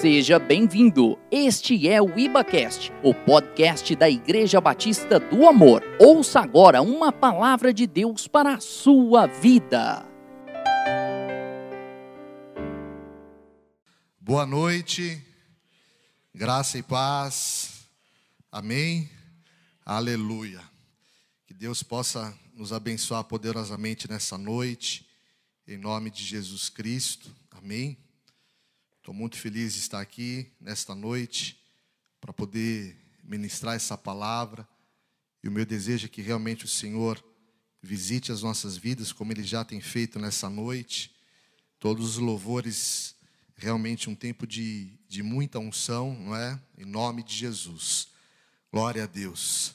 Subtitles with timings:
[0.00, 1.18] Seja bem-vindo.
[1.28, 5.82] Este é o IbaCast, o podcast da Igreja Batista do Amor.
[5.98, 10.06] Ouça agora uma palavra de Deus para a sua vida.
[14.20, 15.20] Boa noite,
[16.32, 17.88] graça e paz,
[18.52, 19.10] amém,
[19.84, 20.62] aleluia.
[21.44, 25.04] Que Deus possa nos abençoar poderosamente nessa noite,
[25.66, 27.98] em nome de Jesus Cristo, amém.
[29.08, 31.58] Estou muito feliz de estar aqui nesta noite
[32.20, 32.94] para poder
[33.24, 34.68] ministrar essa palavra.
[35.42, 37.24] E o meu desejo é que realmente o Senhor
[37.82, 41.10] visite as nossas vidas, como Ele já tem feito nessa noite.
[41.80, 43.16] Todos os louvores,
[43.56, 46.60] realmente um tempo de, de muita unção, não é?
[46.76, 48.08] Em nome de Jesus.
[48.70, 49.74] Glória a Deus.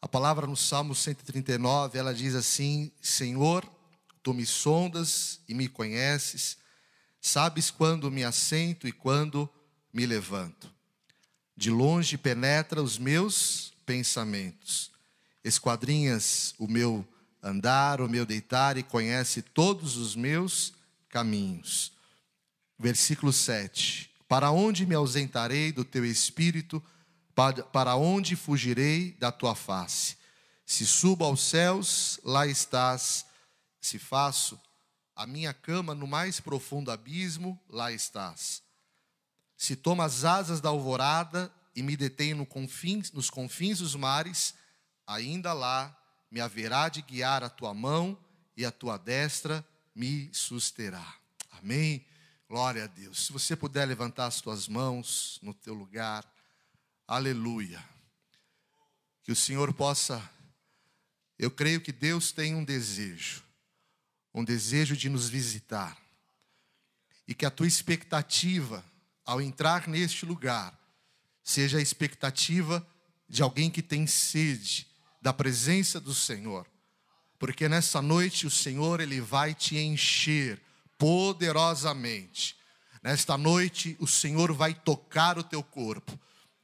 [0.00, 3.62] A palavra no Salmo 139, ela diz assim: Senhor,
[4.22, 6.64] tu me sondas e me conheces
[7.26, 9.50] Sabes quando me assento e quando
[9.92, 10.72] me levanto.
[11.56, 14.92] De longe penetra os meus pensamentos.
[15.42, 17.04] Esquadrinhas o meu
[17.42, 20.72] andar, o meu deitar e conhece todos os meus
[21.08, 21.92] caminhos.
[22.78, 24.08] Versículo 7.
[24.28, 26.80] Para onde me ausentarei do teu espírito?
[27.72, 30.16] Para onde fugirei da tua face?
[30.64, 33.26] Se subo aos céus, lá estás.
[33.80, 34.56] Se faço
[35.16, 38.62] a minha cama no mais profundo abismo, lá estás.
[39.56, 44.54] Se tomo as asas da alvorada e me detenho no confins, nos confins dos mares,
[45.06, 45.96] ainda lá
[46.30, 48.18] me haverá de guiar a tua mão
[48.54, 51.16] e a tua destra me susterá.
[51.52, 52.04] Amém?
[52.46, 53.24] Glória a Deus.
[53.24, 56.30] Se você puder levantar as tuas mãos no teu lugar,
[57.08, 57.82] aleluia.
[59.22, 60.22] Que o Senhor possa,
[61.38, 63.45] eu creio que Deus tem um desejo
[64.36, 65.96] um desejo de nos visitar.
[67.26, 68.84] E que a tua expectativa
[69.24, 70.78] ao entrar neste lugar
[71.42, 72.86] seja a expectativa
[73.26, 74.86] de alguém que tem sede
[75.22, 76.66] da presença do Senhor.
[77.38, 80.60] Porque nessa noite o Senhor ele vai te encher
[80.98, 82.56] poderosamente.
[83.02, 86.18] Nesta noite o Senhor vai tocar o teu corpo.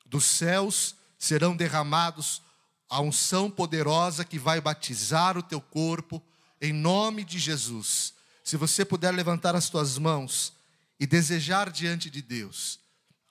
[0.04, 2.42] Dos céus serão derramados
[2.88, 6.22] a unção poderosa que vai batizar o teu corpo
[6.62, 8.14] em nome de Jesus.
[8.44, 10.52] Se você puder levantar as tuas mãos
[10.98, 12.78] e desejar diante de Deus,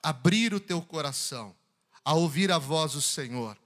[0.03, 1.55] abrir o teu coração
[2.03, 3.57] a ouvir a voz do Senhor.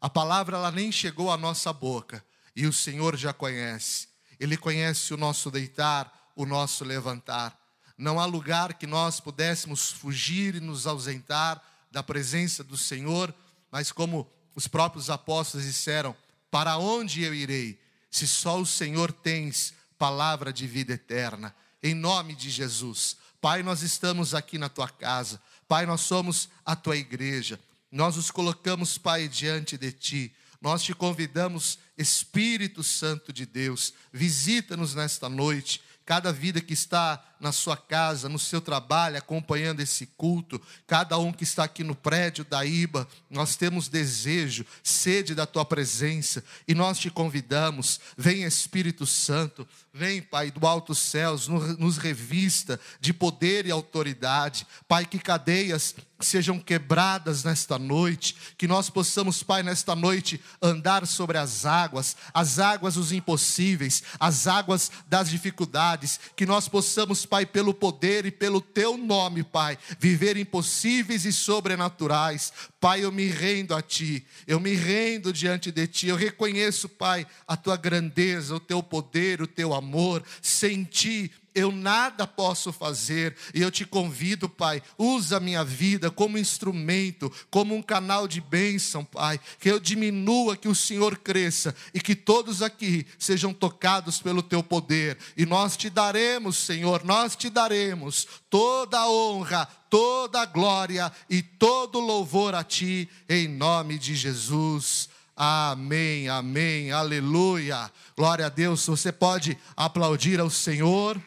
[0.00, 2.24] A palavra ela nem chegou à nossa boca
[2.56, 4.08] e o Senhor já conhece.
[4.38, 7.58] Ele conhece o nosso deitar, o nosso levantar.
[7.98, 13.34] Não há lugar que nós pudéssemos fugir e nos ausentar da presença do Senhor,
[13.70, 16.16] mas como os próprios apóstolos disseram:
[16.50, 17.78] Para onde eu irei?
[18.10, 23.16] Se só o Senhor tens palavra de vida eterna, em nome de Jesus.
[23.40, 27.60] Pai, nós estamos aqui na tua casa, Pai, nós somos a tua igreja,
[27.90, 34.94] nós nos colocamos, Pai, diante de ti, nós te convidamos, Espírito Santo de Deus, visita-nos
[34.94, 40.60] nesta noite, cada vida que está na sua casa, no seu trabalho, acompanhando esse culto,
[40.86, 45.64] cada um que está aqui no prédio da IBA, nós temos desejo, sede da tua
[45.64, 47.98] presença e nós te convidamos.
[48.16, 54.66] Vem Espírito Santo, vem Pai do alto céus, nos revista de poder e autoridade.
[54.86, 61.38] Pai, que cadeias sejam quebradas nesta noite, que nós possamos, Pai, nesta noite andar sobre
[61.38, 67.72] as águas, as águas dos impossíveis, as águas das dificuldades, que nós possamos, Pai, pelo
[67.72, 72.52] poder e pelo teu nome, Pai, viver impossíveis e sobrenaturais.
[72.80, 77.24] Pai, eu me rendo a ti, eu me rendo diante de ti, eu reconheço, Pai,
[77.46, 80.24] a tua grandeza, o teu poder, o teu amor.
[80.42, 86.10] Sem ti eu nada posso fazer, e eu te convido, Pai, usa a minha vida
[86.10, 91.74] como instrumento, como um canal de bênção, Pai, que eu diminua, que o Senhor cresça,
[91.92, 97.34] e que todos aqui sejam tocados pelo Teu poder, e nós te daremos, Senhor, nós
[97.34, 103.98] te daremos toda a honra, toda a glória e todo louvor a Ti, em nome
[103.98, 105.08] de Jesus.
[105.36, 107.90] Amém, amém, aleluia.
[108.14, 108.86] Glória a Deus.
[108.86, 111.20] Você pode aplaudir ao Senhor.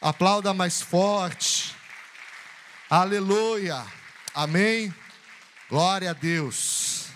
[0.00, 1.74] Aplauda mais forte.
[2.88, 3.84] Aleluia.
[4.32, 4.94] Amém.
[5.68, 7.06] Glória a Deus.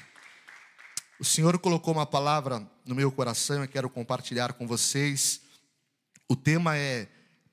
[1.21, 5.41] O Senhor colocou uma palavra no meu coração e quero compartilhar com vocês.
[6.29, 7.07] O tema é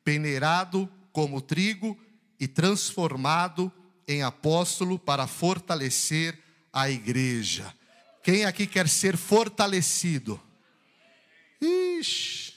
[0.03, 1.95] peneirado como trigo
[2.39, 3.71] e transformado
[4.07, 6.39] em apóstolo para fortalecer
[6.73, 7.71] a igreja.
[8.23, 10.41] Quem aqui quer ser fortalecido?
[11.61, 12.49] Ixi.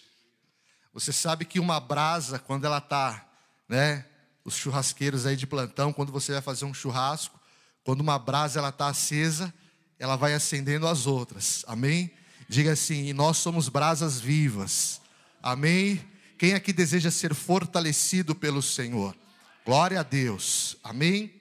[0.93, 3.27] Você sabe que uma brasa, quando ela está
[3.69, 4.05] né,
[4.45, 7.41] Os churrasqueiros aí de plantão, quando você vai fazer um churrasco,
[7.85, 9.53] quando uma brasa ela está acesa,
[9.99, 11.65] ela vai acendendo as outras.
[11.67, 12.11] Amém?
[12.49, 15.01] Diga assim: e nós somos brasas vivas.
[15.43, 16.05] Amém?
[16.37, 19.17] Quem aqui deseja ser fortalecido pelo Senhor?
[19.65, 20.77] Glória a Deus.
[20.83, 21.41] Amém?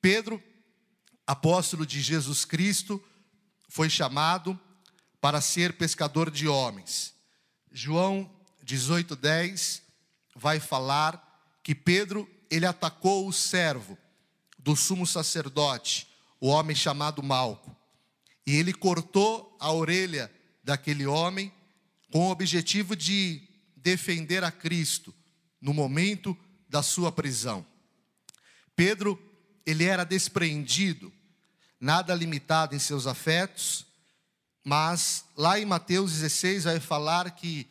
[0.00, 0.42] Pedro,
[1.26, 3.02] apóstolo de Jesus Cristo,
[3.68, 4.58] foi chamado
[5.20, 7.14] para ser pescador de homens.
[7.70, 8.30] João
[8.74, 9.82] 18:10
[10.34, 11.26] vai falar
[11.62, 13.98] que Pedro, ele atacou o servo
[14.58, 16.08] do sumo sacerdote,
[16.40, 17.76] o homem chamado Malco.
[18.46, 20.30] E ele cortou a orelha
[20.62, 21.52] daquele homem
[22.10, 23.42] com o objetivo de
[23.76, 25.14] defender a Cristo
[25.60, 26.36] no momento
[26.68, 27.66] da sua prisão.
[28.74, 29.20] Pedro,
[29.66, 31.12] ele era despreendido,
[31.78, 33.86] nada limitado em seus afetos,
[34.64, 37.68] mas lá em Mateus 16 vai falar que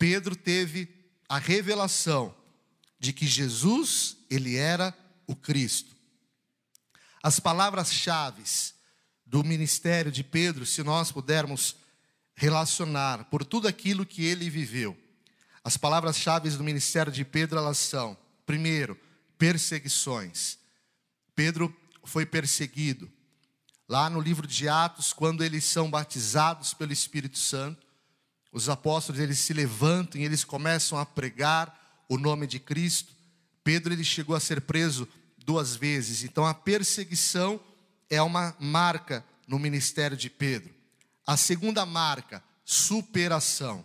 [0.00, 0.88] Pedro teve
[1.28, 2.34] a revelação
[2.98, 5.94] de que Jesus, ele era o Cristo.
[7.22, 8.42] As palavras-chave
[9.26, 11.76] do ministério de Pedro, se nós pudermos
[12.34, 14.96] relacionar por tudo aquilo que ele viveu.
[15.62, 18.16] As palavras-chave do ministério de Pedro elas são:
[18.46, 18.98] primeiro,
[19.36, 20.56] perseguições.
[21.34, 23.12] Pedro foi perseguido.
[23.86, 27.89] Lá no livro de Atos, quando eles são batizados pelo Espírito Santo,
[28.52, 33.12] os apóstolos eles se levantam e eles começam a pregar o nome de Cristo.
[33.62, 35.06] Pedro ele chegou a ser preso
[35.38, 36.24] duas vezes.
[36.24, 37.60] Então a perseguição
[38.08, 40.74] é uma marca no ministério de Pedro.
[41.26, 43.84] A segunda marca, superação.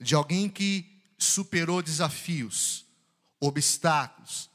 [0.00, 2.84] De alguém que superou desafios,
[3.40, 4.50] obstáculos,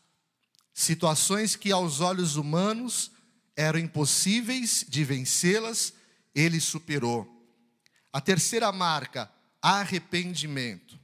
[0.73, 3.11] situações que aos olhos humanos
[3.55, 5.93] eram impossíveis de vencê-las,
[6.33, 7.38] ele superou.
[8.11, 10.99] A terceira marca, arrependimento,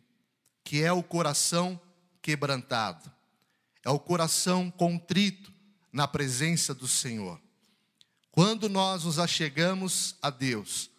[0.64, 1.80] que é o coração
[2.22, 3.12] quebrantado,
[3.84, 5.54] é o coração contrito
[5.94, 7.40] na presença do Senhor.
[8.32, 10.90] Quando nós nos achegamos a Deus,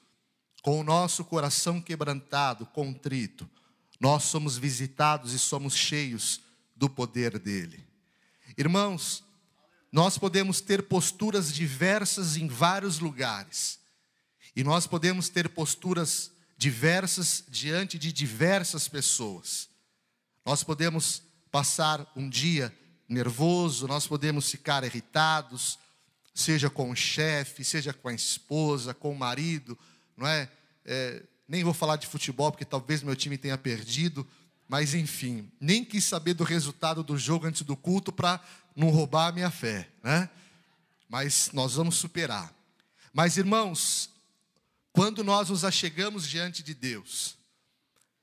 [0.62, 3.48] com o nosso coração quebrantado, contrito,
[4.00, 6.40] nós somos visitados e somos cheios
[6.74, 7.84] do poder dEle.
[8.56, 9.24] Irmãos,
[9.90, 13.78] nós podemos ter posturas diversas em vários lugares,
[14.56, 19.68] e nós podemos ter posturas diversas diante de diversas pessoas.
[20.46, 21.22] Nós podemos
[21.52, 22.74] passar um dia
[23.06, 25.78] nervoso, nós podemos ficar irritados,
[26.34, 29.78] seja com o chefe, seja com a esposa, com o marido,
[30.16, 30.50] não é?
[30.86, 31.22] é?
[31.46, 34.26] Nem vou falar de futebol porque talvez meu time tenha perdido,
[34.66, 38.40] mas enfim, nem quis saber do resultado do jogo antes do culto para
[38.74, 40.30] não roubar a minha fé, né?
[41.08, 42.52] Mas nós vamos superar.
[43.12, 44.15] Mas irmãos,
[44.96, 47.36] quando nós nos achegamos diante de Deus,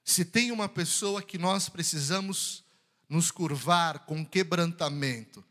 [0.03, 2.63] se tem uma pessoa que nós precisamos
[3.07, 5.45] nos curvar com quebrantamento,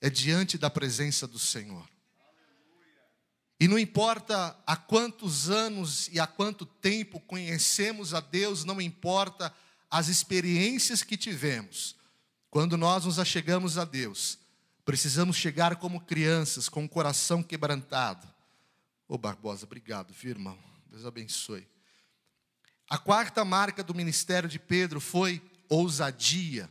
[0.00, 1.84] é diante da presença do Senhor.
[3.58, 9.52] E não importa há quantos anos e há quanto tempo conhecemos a Deus, não importa
[9.90, 11.96] as experiências que tivemos,
[12.50, 14.38] quando nós nos achegamos a Deus,
[14.84, 18.32] precisamos chegar como crianças, com o coração quebrantado.
[19.08, 20.67] Ô Barbosa, obrigado, viu, irmão?
[20.90, 21.66] Deus abençoe.
[22.88, 26.70] A quarta marca do ministério de Pedro foi ousadia.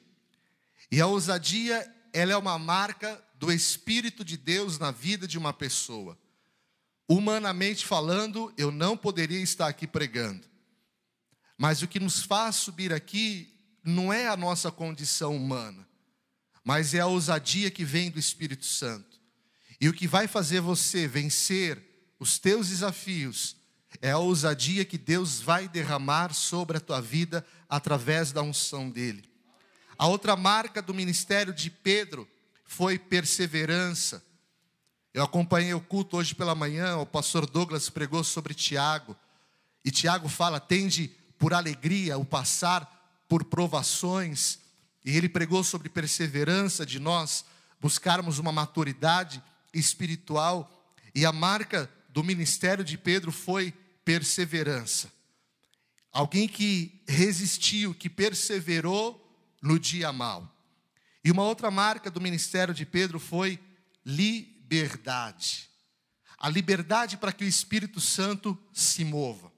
[0.91, 5.53] E a ousadia, ela é uma marca do Espírito de Deus na vida de uma
[5.53, 6.18] pessoa.
[7.07, 10.47] Humanamente falando, eu não poderia estar aqui pregando.
[11.57, 13.53] Mas o que nos faz subir aqui
[13.83, 15.87] não é a nossa condição humana,
[16.63, 19.19] mas é a ousadia que vem do Espírito Santo.
[19.80, 23.56] E o que vai fazer você vencer os teus desafios
[24.01, 29.23] é a ousadia que Deus vai derramar sobre a tua vida através da unção dele.
[29.97, 32.27] A outra marca do ministério de Pedro
[32.66, 34.23] foi perseverança.
[35.13, 39.16] Eu acompanhei o culto hoje pela manhã, o pastor Douglas pregou sobre Tiago.
[39.83, 44.59] E Tiago fala: tende por alegria o passar por provações.
[45.04, 47.45] E ele pregou sobre perseverança de nós
[47.80, 49.42] buscarmos uma maturidade
[49.73, 50.69] espiritual.
[51.16, 53.73] E a marca do ministério de Pedro foi
[54.07, 55.11] perseverança.
[56.14, 59.21] Alguém que resistiu, que perseverou
[59.61, 60.49] no dia mal.
[61.26, 63.59] E uma outra marca do ministério de Pedro foi
[64.06, 65.69] liberdade.
[66.37, 69.52] A liberdade para que o Espírito Santo se mova.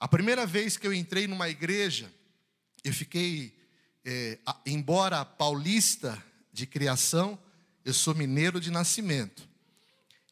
[0.00, 2.10] A primeira vez que eu entrei numa igreja,
[2.82, 3.54] eu fiquei,
[4.06, 6.16] é, embora paulista
[6.50, 7.38] de criação,
[7.84, 9.46] eu sou mineiro de nascimento.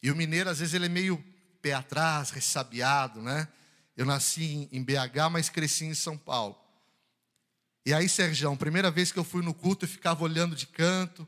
[0.01, 1.23] E o mineiro, às vezes, ele é meio
[1.61, 3.47] pé atrás, ressabiado, né?
[3.95, 6.55] Eu nasci em BH, mas cresci em São Paulo.
[7.85, 11.27] E aí, Sergião, primeira vez que eu fui no culto, eu ficava olhando de canto.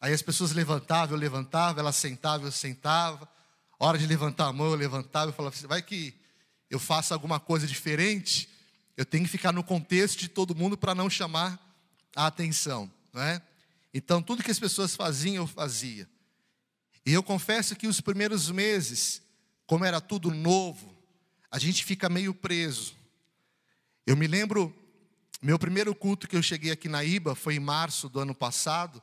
[0.00, 3.28] Aí as pessoas levantavam, eu levantava, ela sentava, eu sentava.
[3.78, 6.14] Hora de levantar a mão, eu levantava e falava assim: vai que
[6.70, 8.48] eu faça alguma coisa diferente,
[8.96, 11.58] eu tenho que ficar no contexto de todo mundo para não chamar
[12.14, 13.42] a atenção, não é?
[13.92, 16.08] Então, tudo que as pessoas faziam, eu fazia.
[17.04, 19.22] E eu confesso que os primeiros meses,
[19.66, 20.96] como era tudo novo,
[21.50, 22.94] a gente fica meio preso.
[24.06, 24.74] Eu me lembro,
[25.42, 29.02] meu primeiro culto que eu cheguei aqui na IBA foi em março do ano passado.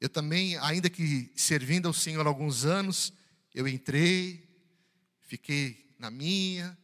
[0.00, 3.12] Eu também, ainda que servindo ao Senhor há alguns anos,
[3.54, 4.46] eu entrei,
[5.22, 6.76] fiquei na minha,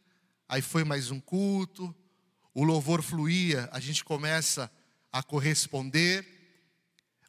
[0.47, 1.93] aí foi mais um culto,
[2.53, 4.71] o louvor fluía, a gente começa
[5.11, 6.25] a corresponder,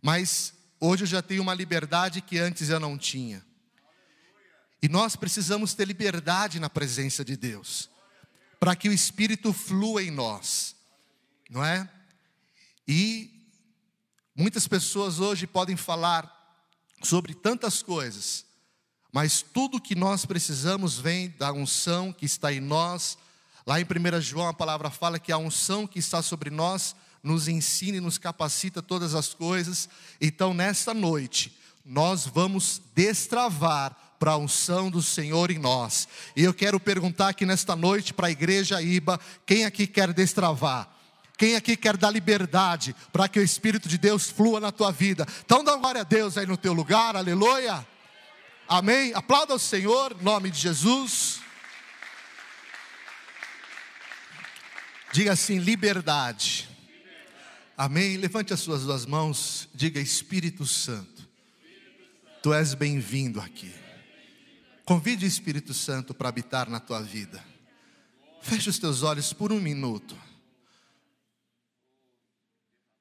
[0.03, 3.45] mas hoje eu já tenho uma liberdade que antes eu não tinha.
[4.85, 7.89] E nós precisamos ter liberdade na presença de Deus,
[8.61, 10.77] para que o Espírito flua em nós,
[11.49, 11.89] não é?
[12.87, 13.49] E
[14.37, 16.31] muitas pessoas hoje podem falar
[17.03, 18.45] sobre tantas coisas,
[19.11, 23.17] mas tudo que nós precisamos vem da unção que está em nós.
[23.67, 27.49] Lá em 1 João a palavra fala que a unção que está sobre nós nos
[27.49, 29.89] ensina e nos capacita todas as coisas.
[30.21, 36.09] Então, nesta noite, nós vamos destravar para a unção do Senhor em nós.
[36.35, 40.89] E eu quero perguntar aqui nesta noite para a igreja Iba, quem aqui quer destravar?
[41.37, 45.27] Quem aqui quer dar liberdade para que o Espírito de Deus flua na tua vida?
[45.45, 47.87] Então dá glória a Deus aí no teu lugar, aleluia.
[48.67, 49.13] Amém?
[49.13, 51.41] Aplauda ao Senhor, em nome de Jesus.
[55.13, 56.67] Diga assim: liberdade.
[57.77, 58.17] Amém?
[58.17, 61.29] Levante as suas duas mãos, diga Espírito Santo,
[62.43, 63.84] tu és bem-vindo aqui.
[64.85, 67.43] Convide o Espírito Santo para habitar na tua vida.
[68.43, 70.15] Feche os teus olhos por um minuto.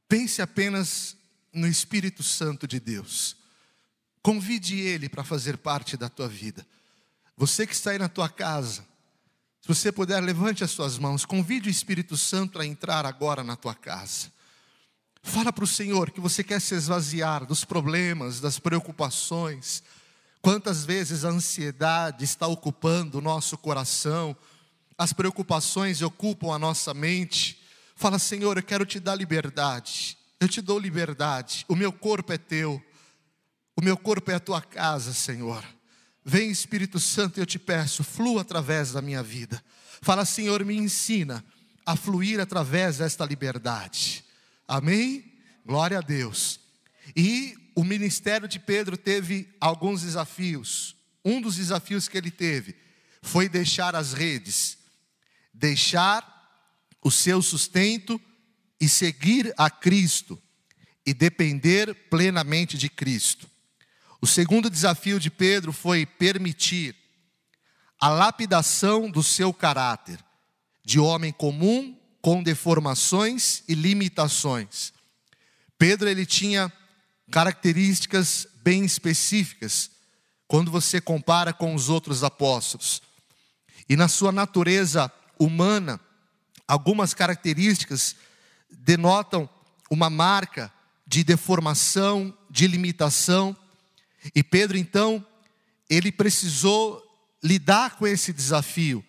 [0.07, 1.17] Pense apenas
[1.51, 3.35] no Espírito Santo de Deus.
[4.21, 6.65] Convide Ele para fazer parte da tua vida.
[7.35, 8.87] Você que está aí na tua casa,
[9.63, 11.25] se você puder, levante as suas mãos.
[11.25, 14.31] Convide o Espírito Santo a entrar agora na tua casa.
[15.21, 19.81] Fala para o Senhor que você quer se esvaziar dos problemas, das preocupações
[20.43, 24.35] Quantas vezes a ansiedade está ocupando o nosso coração,
[24.97, 27.63] as preocupações ocupam a nossa mente.
[27.95, 30.17] Fala, Senhor, eu quero te dar liberdade.
[30.41, 31.63] Eu te dou liberdade.
[31.69, 32.83] O meu corpo é teu.
[33.73, 35.63] O meu corpo é a tua casa, Senhor.
[36.25, 39.63] Vem, Espírito Santo, eu te peço, flua através da minha vida.
[40.01, 41.41] Fala, Senhor, me ensina
[41.85, 44.25] a fluir através desta liberdade.
[44.67, 45.23] Amém?
[45.65, 46.59] Glória a Deus.
[47.15, 50.95] E o ministério de Pedro teve alguns desafios.
[51.23, 52.75] Um dos desafios que ele teve
[53.21, 54.77] foi deixar as redes,
[55.53, 56.29] deixar
[57.01, 58.19] o seu sustento
[58.79, 60.41] e seguir a Cristo
[61.05, 63.49] e depender plenamente de Cristo.
[64.21, 66.95] O segundo desafio de Pedro foi permitir
[67.99, 70.19] a lapidação do seu caráter,
[70.83, 74.93] de homem comum, com deformações e limitações.
[75.77, 76.71] Pedro ele tinha
[77.33, 79.89] características bem específicas
[80.47, 83.01] quando você compara com os outros apóstolos.
[83.89, 85.99] E na sua natureza humana,
[86.67, 88.15] algumas características
[88.69, 89.49] denotam
[89.89, 90.71] uma marca
[91.07, 93.57] de deformação, de limitação.
[94.35, 95.25] E Pedro, então,
[95.89, 97.01] ele precisou
[97.43, 99.03] lidar com esse desafio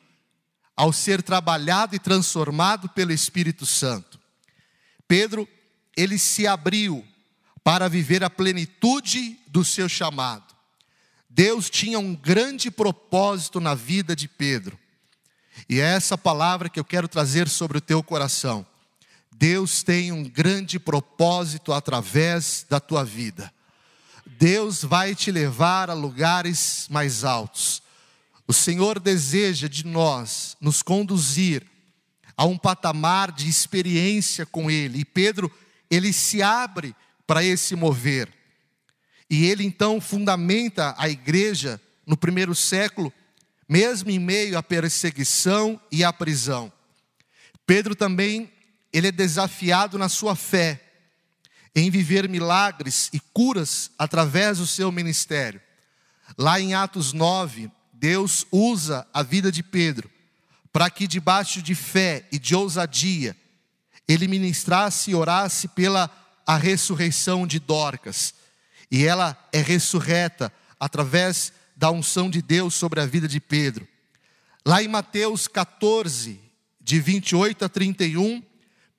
[0.75, 4.19] ao ser trabalhado e transformado pelo Espírito Santo.
[5.07, 5.47] Pedro,
[5.95, 7.07] ele se abriu
[7.65, 10.55] para viver a plenitude do seu chamado.
[11.31, 14.79] Deus tinha um grande propósito na vida de Pedro.
[15.69, 18.67] E é essa palavra que eu quero trazer sobre o teu coração.
[19.33, 23.53] Deus tem um grande propósito através da tua vida.
[24.27, 27.83] Deus vai te levar a lugares mais altos.
[28.47, 31.67] O Senhor deseja de nós nos conduzir
[32.37, 35.01] a um patamar de experiência com Ele.
[35.01, 35.51] E Pedro,
[35.91, 36.95] ele se abre
[37.27, 38.29] para esse mover.
[39.29, 43.13] E ele então fundamenta a igreja no primeiro século,
[43.69, 46.73] mesmo em meio à perseguição e à prisão.
[47.67, 48.53] Pedro também,
[48.93, 50.81] ele é desafiado na sua fé,
[51.75, 55.61] em viver milagres e curas através do seu ministério.
[56.39, 60.11] Lá em Atos 9, Deus usa a vida de Pedro
[60.73, 63.37] para que, debaixo de fé e de ousadia,
[64.07, 66.11] ele ministrasse e orasse pela
[66.47, 68.35] a ressurreição de Dorcas.
[68.91, 73.87] E ela é ressurreta através da unção de Deus sobre a vida de Pedro.
[74.67, 76.41] Lá em Mateus 14,
[76.81, 78.43] de 28 a 31,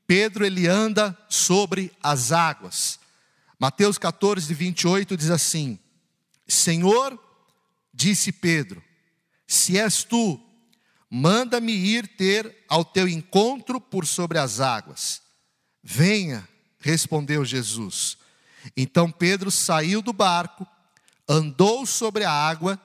[0.08, 3.00] Pedro ele anda sobre as águas.
[3.60, 5.80] Mateus 14, 28 diz assim:
[6.48, 7.18] Senhor,
[7.94, 8.84] disse Pedro,
[9.48, 10.40] se és tu,
[11.10, 15.22] manda-me ir ter ao teu encontro por sobre as águas.
[15.84, 16.48] Venha,
[16.86, 18.16] respondeu Jesus.
[18.78, 20.68] Então Pedro saiu do barco,
[21.28, 22.80] andou sobre a água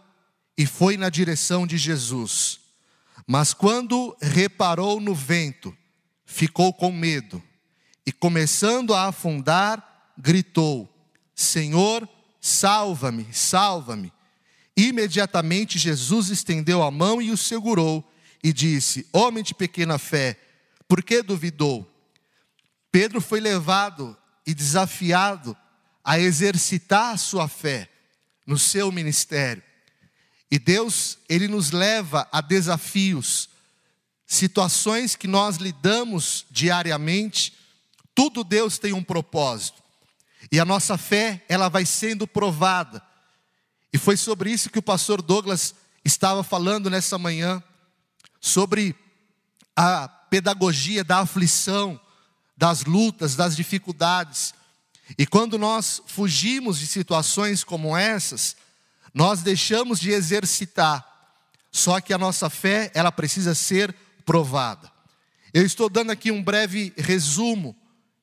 [0.57, 2.61] e foi na direção de Jesus.
[3.27, 5.77] Mas quando reparou no vento,
[6.25, 7.43] ficou com medo
[8.07, 10.89] e, começando a afundar, gritou:
[11.35, 12.09] Senhor,
[12.41, 14.11] salva-me, salva-me.
[14.75, 18.11] Imediatamente Jesus estendeu a mão e o segurou
[18.43, 20.41] e disse: Homem de pequena fé,
[20.89, 21.87] por que duvidou?
[22.91, 24.17] Pedro foi levado
[24.47, 25.57] e desafiado
[26.05, 27.89] a exercitar a sua fé
[28.47, 29.63] no seu ministério.
[30.51, 33.49] E Deus, ele nos leva a desafios,
[34.27, 37.55] situações que nós lidamos diariamente,
[38.15, 39.81] tudo Deus tem um propósito.
[40.51, 43.01] E a nossa fé, ela vai sendo provada.
[43.93, 47.63] E foi sobre isso que o pastor Douglas estava falando nessa manhã,
[48.41, 48.97] sobre
[49.77, 52.01] a pedagogia da aflição,
[52.61, 54.53] das lutas, das dificuldades.
[55.17, 58.55] E quando nós fugimos de situações como essas,
[59.15, 61.07] nós deixamos de exercitar.
[61.73, 64.93] Só que a nossa fé, ela precisa ser provada.
[65.55, 67.75] Eu estou dando aqui um breve resumo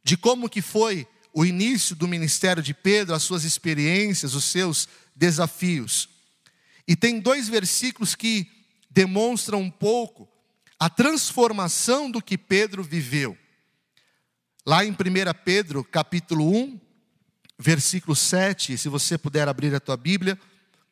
[0.03, 4.87] de como que foi o início do ministério de Pedro, as suas experiências, os seus
[5.15, 6.09] desafios.
[6.87, 8.47] E tem dois versículos que
[8.91, 10.29] demonstram um pouco
[10.79, 13.35] a transformação do que Pedro viveu.
[14.67, 14.95] Lá em 1
[15.45, 16.77] Pedro, capítulo 1,
[17.57, 20.37] versículo 7, se você puder abrir a tua Bíblia,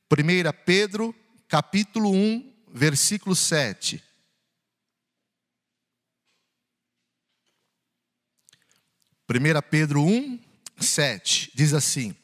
[0.09, 1.13] 1 Pedro,
[1.45, 4.01] capítulo 1, versículo 7.
[9.27, 10.39] Primeira Pedro 1,
[10.79, 12.15] 7, diz assim: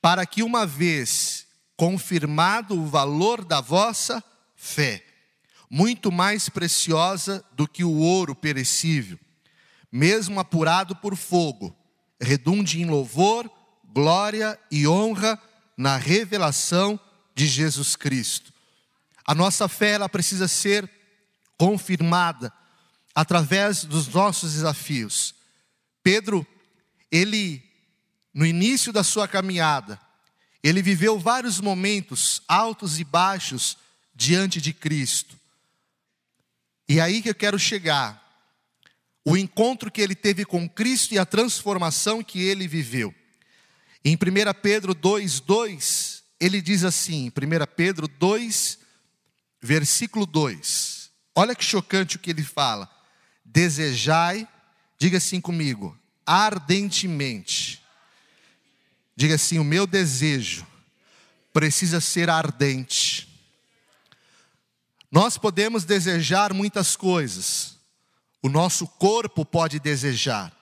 [0.00, 1.46] Para que uma vez
[1.76, 4.20] confirmado o valor da vossa
[4.56, 5.06] fé,
[5.70, 9.16] muito mais preciosa do que o ouro perecível,
[9.92, 11.76] mesmo apurado por fogo,
[12.18, 13.50] redunde em louvor,
[13.84, 15.38] glória e honra
[15.76, 16.98] na revelação
[17.34, 18.52] de Jesus Cristo.
[19.26, 20.90] A nossa fé ela precisa ser
[21.58, 22.52] confirmada
[23.14, 25.34] através dos nossos desafios.
[26.02, 26.46] Pedro,
[27.10, 27.62] ele
[28.32, 30.00] no início da sua caminhada,
[30.62, 33.76] ele viveu vários momentos altos e baixos
[34.14, 35.38] diante de Cristo.
[36.88, 38.21] E aí que eu quero chegar
[39.24, 43.14] o encontro que ele teve com Cristo e a transformação que ele viveu.
[44.04, 44.18] Em 1
[44.60, 48.78] Pedro 2:2, ele diz assim, 1 Pedro 2,
[49.60, 51.10] versículo 2.
[51.34, 52.90] Olha que chocante o que ele fala.
[53.44, 54.48] Desejai,
[54.98, 57.82] diga assim comigo, ardentemente.
[59.14, 60.66] Diga assim: o meu desejo
[61.52, 63.28] precisa ser ardente.
[65.10, 67.76] Nós podemos desejar muitas coisas,
[68.42, 70.52] o nosso corpo pode desejar,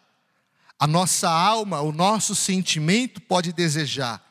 [0.79, 4.25] a nossa alma, o nosso sentimento pode desejar,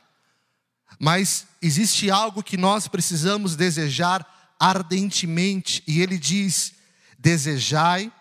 [1.00, 6.74] mas existe algo que nós precisamos desejar ardentemente, e ele diz:
[7.18, 8.12] desejai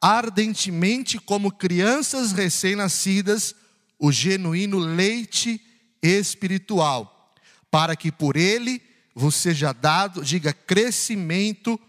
[0.00, 3.54] ardentemente, como crianças recém-nascidas,
[3.98, 5.60] o genuíno leite
[6.02, 7.34] espiritual,
[7.70, 8.82] para que por ele
[9.14, 11.80] vos seja dado, diga, crescimento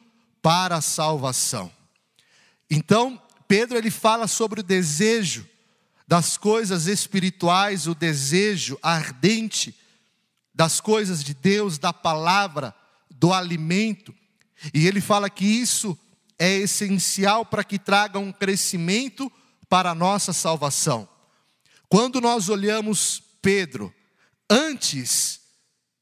[0.42, 1.72] para a salvação.
[2.70, 5.48] Então, Pedro ele fala sobre o desejo
[6.08, 9.76] das coisas espirituais, o desejo ardente
[10.54, 12.74] das coisas de Deus, da palavra,
[13.12, 14.14] do alimento.
[14.74, 15.98] E ele fala que isso
[16.40, 19.32] é essencial para que traga um crescimento
[19.70, 21.08] para a nossa salvação.
[21.90, 23.94] Quando nós olhamos Pedro,
[24.50, 25.42] antes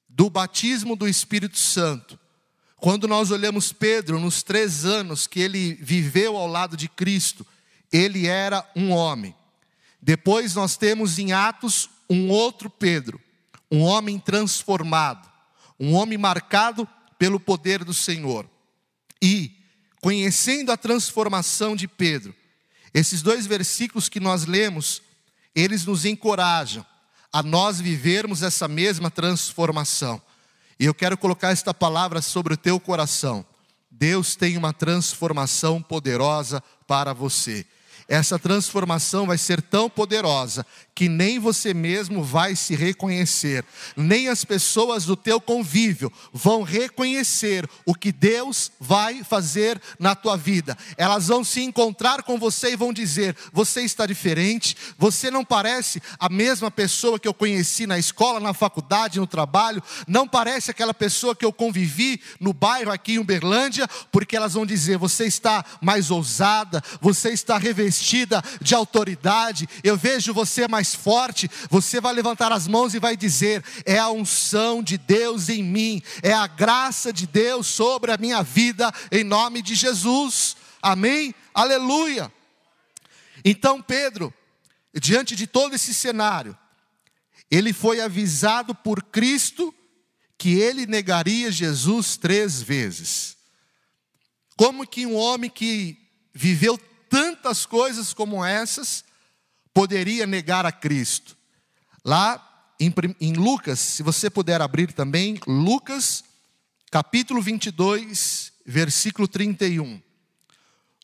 [0.07, 2.17] do batismo do Espírito Santo,
[2.77, 7.45] quando nós olhamos Pedro nos três anos que ele viveu ao lado de Cristo,
[7.91, 9.35] ele era um homem.
[10.01, 13.19] Depois nós temos em Atos um outro Pedro,
[13.71, 15.27] um homem transformado,
[15.79, 18.47] um homem marcado pelo poder do Senhor.
[19.21, 19.51] E,
[20.01, 22.35] conhecendo a transformação de Pedro,
[22.93, 25.01] esses dois versículos que nós lemos,
[25.55, 26.85] eles nos encorajam
[27.31, 30.21] a nós vivermos essa mesma transformação.
[30.79, 33.45] E eu quero colocar esta palavra sobre o teu coração.
[33.89, 37.65] Deus tem uma transformação poderosa para você.
[38.07, 43.65] Essa transformação vai ser tão poderosa que nem você mesmo vai se reconhecer,
[43.97, 50.37] nem as pessoas do teu convívio vão reconhecer o que Deus vai fazer na tua
[50.37, 50.77] vida.
[50.95, 56.01] Elas vão se encontrar com você e vão dizer: "Você está diferente, você não parece
[56.17, 60.93] a mesma pessoa que eu conheci na escola, na faculdade, no trabalho, não parece aquela
[60.93, 65.65] pessoa que eu convivi no bairro aqui em Uberlândia", porque elas vão dizer: "Você está
[65.81, 67.94] mais ousada, você está revestida
[68.61, 73.63] de autoridade, eu vejo você mais forte, você vai levantar as mãos e vai dizer:
[73.85, 78.41] É a unção de Deus em mim, é a graça de Deus sobre a minha
[78.43, 80.55] vida, em nome de Jesus.
[80.81, 81.33] Amém?
[81.53, 82.31] Aleluia.
[83.43, 84.33] Então, Pedro,
[84.93, 86.57] diante de todo esse cenário,
[87.49, 89.73] ele foi avisado por Cristo
[90.37, 93.37] que ele negaria Jesus três vezes.
[94.57, 95.97] Como que um homem que
[96.33, 99.03] viveu tantas coisas como essas,
[99.73, 101.37] poderia negar a Cristo.
[102.03, 102.41] Lá
[102.79, 106.23] em, Lucas, se você puder abrir também, Lucas,
[106.91, 110.01] capítulo 22, versículo 31.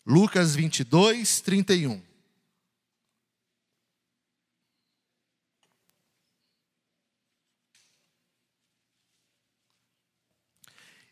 [0.05, 2.01] Lucas 22, 31.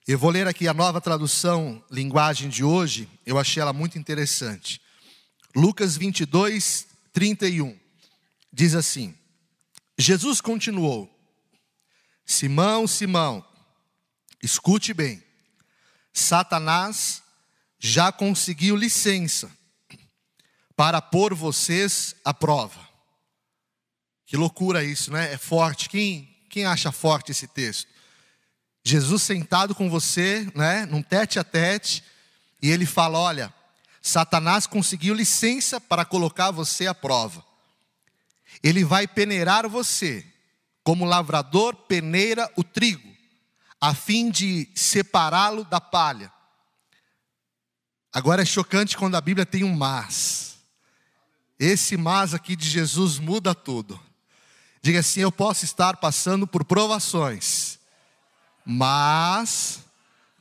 [0.09, 4.81] Eu vou ler aqui a nova tradução, linguagem de hoje, eu achei ela muito interessante.
[5.55, 7.79] Lucas 22, 31.
[8.51, 9.15] Diz assim:
[9.95, 11.07] Jesus continuou:
[12.25, 13.45] Simão, Simão,
[14.41, 15.23] escute bem.
[16.11, 17.21] Satanás
[17.77, 19.47] já conseguiu licença
[20.75, 22.89] para pôr vocês à prova.
[24.25, 25.31] Que loucura isso, né?
[25.33, 25.87] É forte.
[25.87, 27.98] Quem, quem acha forte esse texto?
[28.83, 32.03] Jesus sentado com você, né, num tete a tete,
[32.61, 33.53] e ele fala: Olha,
[34.01, 37.43] Satanás conseguiu licença para colocar você à prova.
[38.63, 40.25] Ele vai peneirar você,
[40.83, 43.07] como lavrador peneira o trigo,
[43.79, 46.31] a fim de separá-lo da palha.
[48.11, 50.57] Agora é chocante quando a Bíblia tem um mas.
[51.59, 53.99] Esse mas aqui de Jesus muda tudo.
[54.81, 57.78] Diga assim: eu posso estar passando por provações,
[58.71, 59.79] mas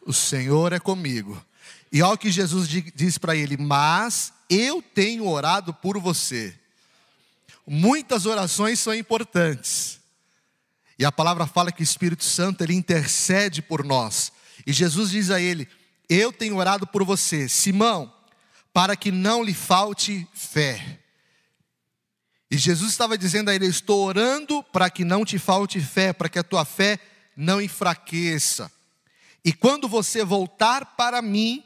[0.05, 1.43] o Senhor é comigo.
[1.91, 6.55] E olha o que Jesus diz para ele: Mas eu tenho orado por você.
[7.67, 9.99] Muitas orações são importantes.
[10.99, 14.31] E a palavra fala que o Espírito Santo ele intercede por nós.
[14.67, 15.67] E Jesus diz a ele:
[16.07, 18.13] Eu tenho orado por você, Simão,
[18.75, 20.99] para que não lhe falte fé.
[22.51, 26.29] E Jesus estava dizendo a ele: Estou orando para que não te falte fé, para
[26.29, 27.01] que a tua fé
[27.39, 28.69] não enfraqueça.
[29.45, 31.63] E quando você voltar para mim,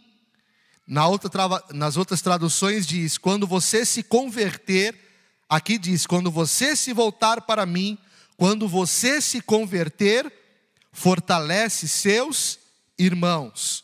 [0.86, 1.30] na outra,
[1.72, 4.94] nas outras traduções diz: quando você se converter,
[5.48, 7.96] aqui diz: quando você se voltar para mim,
[8.36, 10.30] quando você se converter,
[10.92, 12.58] fortalece seus
[12.98, 13.82] irmãos,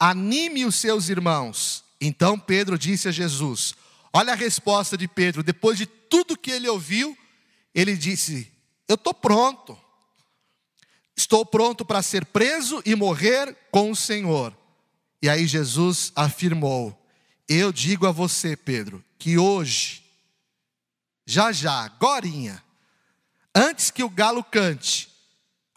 [0.00, 1.84] anime os seus irmãos.
[2.00, 3.72] Então Pedro disse a Jesus:
[4.12, 7.16] Olha a resposta de Pedro, depois de tudo que ele ouviu,
[7.72, 8.52] ele disse:
[8.88, 9.78] Eu estou pronto,
[11.16, 14.56] estou pronto para ser preso e morrer com o Senhor.
[15.22, 16.96] E aí Jesus afirmou:
[17.48, 20.04] Eu digo a você, Pedro, que hoje,
[21.26, 22.62] já já, agorinha,
[23.54, 25.10] antes que o galo cante,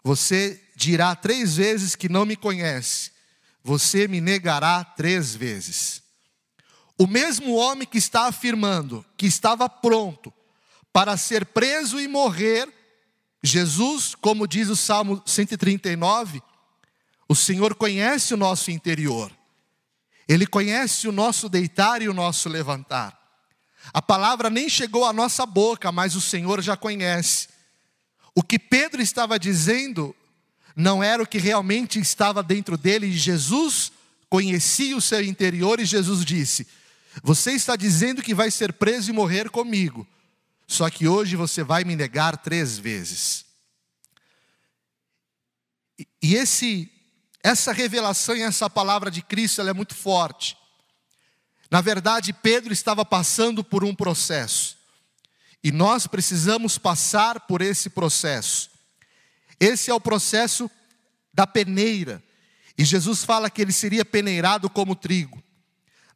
[0.02, 3.12] você dirá três vezes que não me conhece,
[3.62, 6.02] você me negará três vezes.
[6.98, 10.32] O mesmo homem que está afirmando que estava pronto
[10.92, 12.68] para ser preso e morrer,
[13.42, 16.42] Jesus, como diz o Salmo 139,
[17.28, 19.30] o Senhor conhece o nosso interior.
[20.28, 23.18] Ele conhece o nosso deitar e o nosso levantar.
[23.92, 27.48] A palavra nem chegou à nossa boca, mas o Senhor já conhece.
[28.34, 30.14] O que Pedro estava dizendo
[30.76, 33.90] não era o que realmente estava dentro dele, e Jesus
[34.28, 36.66] conhecia o seu interior, e Jesus disse:
[37.22, 40.06] Você está dizendo que vai ser preso e morrer comigo,
[40.68, 43.46] só que hoje você vai me negar três vezes.
[46.22, 46.92] E esse
[47.42, 50.58] essa revelação e essa palavra de Cristo ela é muito forte.
[51.70, 54.76] Na verdade, Pedro estava passando por um processo.
[55.64, 58.70] E nós precisamos passar por esse processo.
[59.58, 60.70] Esse é o processo
[61.32, 62.22] da peneira.
[62.76, 65.42] E Jesus fala que ele seria peneirado como trigo.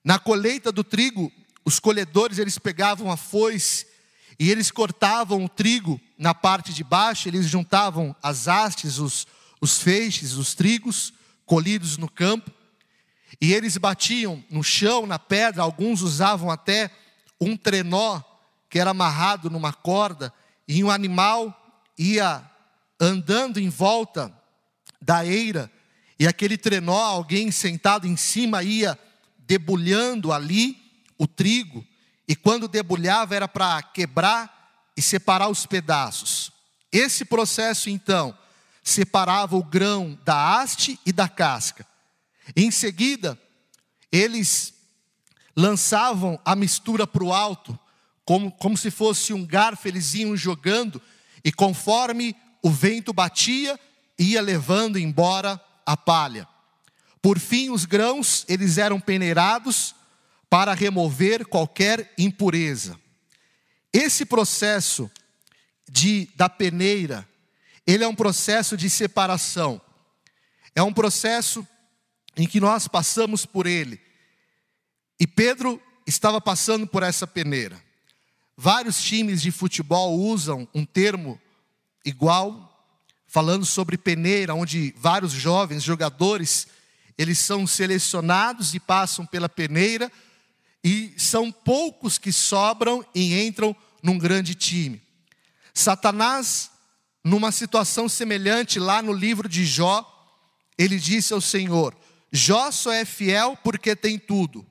[0.04, 1.32] Na colheita do trigo,
[1.64, 3.91] os colhedores eles pegavam a foice
[4.38, 9.26] e eles cortavam o trigo na parte de baixo, eles juntavam as hastes, os,
[9.60, 11.12] os feixes, os trigos
[11.44, 12.50] colhidos no campo,
[13.40, 16.90] e eles batiam no chão, na pedra, alguns usavam até
[17.40, 18.22] um trenó
[18.70, 20.32] que era amarrado numa corda
[20.66, 21.54] e um animal
[21.98, 22.42] ia
[23.00, 24.32] andando em volta
[25.00, 25.70] da eira
[26.18, 28.96] e aquele trenó, alguém sentado em cima ia
[29.40, 30.76] debulhando ali
[31.18, 31.84] o trigo
[32.32, 36.50] e quando debulhava era para quebrar e separar os pedaços.
[36.90, 38.34] Esse processo então
[38.82, 41.86] separava o grão da haste e da casca.
[42.56, 43.38] Em seguida,
[44.10, 44.72] eles
[45.54, 47.78] lançavam a mistura para o alto,
[48.24, 51.02] como, como se fosse um garfo, eles iam jogando,
[51.44, 53.78] e conforme o vento batia,
[54.18, 56.48] ia levando embora a palha.
[57.20, 59.94] Por fim, os grãos, eles eram peneirados
[60.52, 63.00] para remover qualquer impureza.
[63.90, 65.10] Esse processo
[65.88, 67.26] de da peneira,
[67.86, 69.80] ele é um processo de separação.
[70.74, 71.66] É um processo
[72.36, 73.98] em que nós passamos por ele.
[75.18, 77.82] E Pedro estava passando por essa peneira.
[78.54, 81.40] Vários times de futebol usam um termo
[82.04, 82.86] igual,
[83.26, 86.66] falando sobre peneira, onde vários jovens jogadores,
[87.16, 90.12] eles são selecionados e passam pela peneira,
[90.82, 95.00] e são poucos que sobram e entram num grande time.
[95.72, 96.70] Satanás,
[97.24, 100.08] numa situação semelhante lá no livro de Jó,
[100.76, 101.96] ele disse ao Senhor:
[102.30, 104.66] Jó só é fiel porque tem tudo.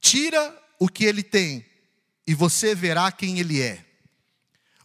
[0.00, 1.64] Tira o que ele tem
[2.26, 3.84] e você verá quem ele é.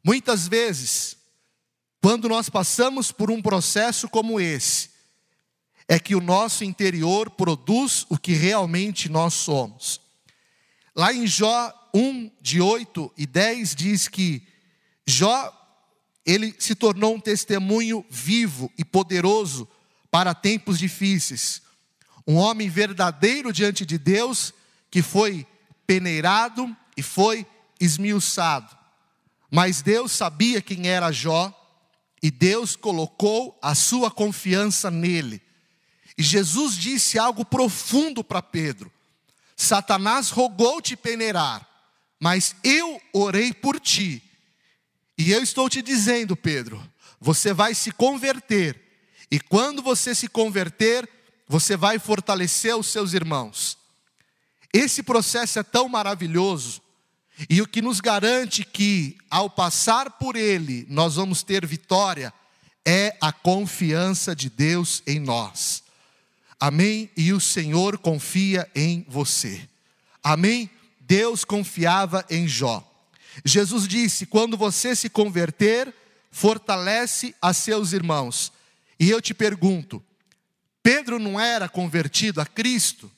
[0.03, 1.17] Muitas vezes,
[2.01, 4.89] quando nós passamos por um processo como esse,
[5.87, 9.99] é que o nosso interior produz o que realmente nós somos.
[10.95, 14.43] Lá em Jó 1, de 8 e 10, diz que
[15.05, 15.53] Jó,
[16.25, 19.67] ele se tornou um testemunho vivo e poderoso
[20.11, 21.61] para tempos difíceis
[22.29, 24.53] um homem verdadeiro diante de Deus,
[24.91, 25.47] que foi
[25.87, 27.43] peneirado e foi
[27.79, 28.77] esmiuçado.
[29.49, 31.51] Mas Deus sabia quem era Jó,
[32.21, 35.41] e Deus colocou a sua confiança nele.
[36.15, 38.91] E Jesus disse algo profundo para Pedro:
[39.61, 41.67] Satanás rogou te peneirar,
[42.17, 44.23] mas eu orei por ti.
[45.17, 46.81] E eu estou te dizendo, Pedro,
[47.19, 48.81] você vai se converter.
[49.29, 51.07] E quando você se converter,
[51.45, 53.77] você vai fortalecer os seus irmãos.
[54.73, 56.81] Esse processo é tão maravilhoso,
[57.49, 62.33] e o que nos garante que, ao passar por ele, nós vamos ter vitória,
[62.85, 65.83] é a confiança de Deus em nós.
[66.59, 67.09] Amém?
[67.15, 69.67] E o Senhor confia em você.
[70.21, 70.69] Amém?
[70.99, 72.85] Deus confiava em Jó.
[73.45, 75.93] Jesus disse: quando você se converter,
[76.31, 78.51] fortalece a seus irmãos.
[78.99, 80.03] E eu te pergunto:
[80.83, 83.09] Pedro não era convertido a Cristo?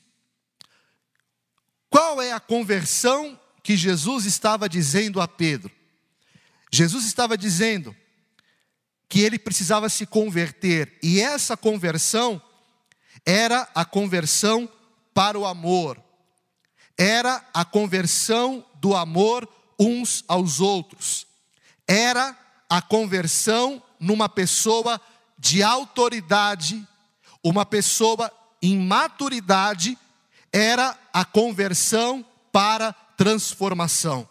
[1.89, 5.71] Qual é a conversão que Jesus estava dizendo a Pedro?
[6.71, 7.95] Jesus estava dizendo
[9.09, 12.41] que ele precisava se converter, e essa conversão
[13.25, 14.69] era a conversão
[15.13, 16.01] para o amor,
[16.97, 19.47] era a conversão do amor
[19.79, 21.25] uns aos outros,
[21.87, 22.37] era
[22.69, 24.99] a conversão numa pessoa
[25.37, 26.87] de autoridade
[27.43, 28.31] uma pessoa
[28.61, 29.97] em maturidade
[30.53, 34.27] era a conversão para transformação.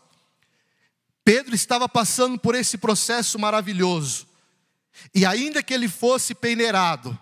[1.24, 4.26] Pedro estava passando por esse processo maravilhoso.
[5.14, 7.18] E ainda que ele fosse peneirado,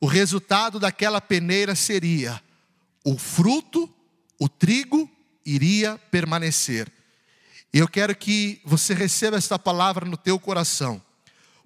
[0.00, 2.40] o resultado daquela peneira seria
[3.04, 3.92] o fruto,
[4.38, 5.10] o trigo
[5.44, 6.92] iria permanecer.
[7.72, 11.02] E eu quero que você receba esta palavra no teu coração.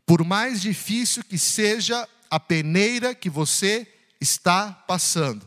[0.07, 3.87] Por mais difícil que seja a peneira que você
[4.21, 5.47] está passando.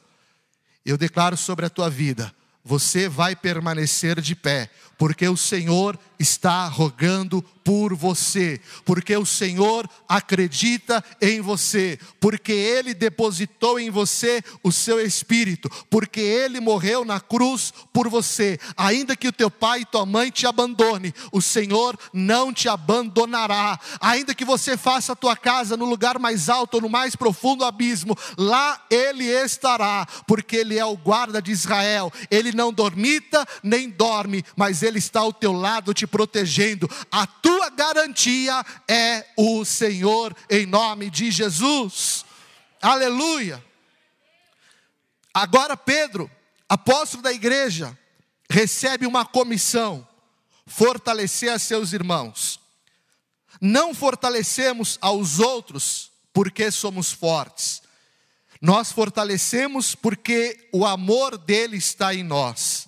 [0.86, 6.68] Eu declaro sobre a tua vida, você vai permanecer de pé, porque o Senhor está
[6.68, 14.72] rogando por você, porque o Senhor acredita em você, porque Ele depositou em você o
[14.72, 18.60] seu espírito, porque Ele morreu na cruz por você.
[18.78, 23.80] Ainda que o teu pai e tua mãe te abandone, o Senhor não te abandonará.
[24.00, 28.16] Ainda que você faça a tua casa no lugar mais alto, no mais profundo abismo,
[28.38, 32.14] lá Ele estará, porque Ele é o guarda de Israel.
[32.30, 36.90] Ele não dormita nem dorme, mas Ele está ao teu lado te protegendo.
[37.12, 42.26] A tua garantia é o Senhor, em nome de Jesus.
[42.82, 43.64] Aleluia.
[45.34, 46.32] Agora, Pedro,
[46.70, 47.98] apóstolo da igreja,
[48.50, 50.08] recebe uma comissão:
[50.66, 52.60] fortalecer a seus irmãos.
[53.60, 57.82] Não fortalecemos aos outros porque somos fortes,
[58.62, 62.85] nós fortalecemos porque o amor dele está em nós.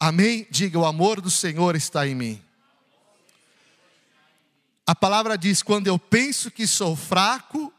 [0.00, 0.46] Amém?
[0.50, 2.42] Diga: o amor do Senhor está em mim.
[4.86, 7.72] A palavra diz: quando eu penso que sou fraco,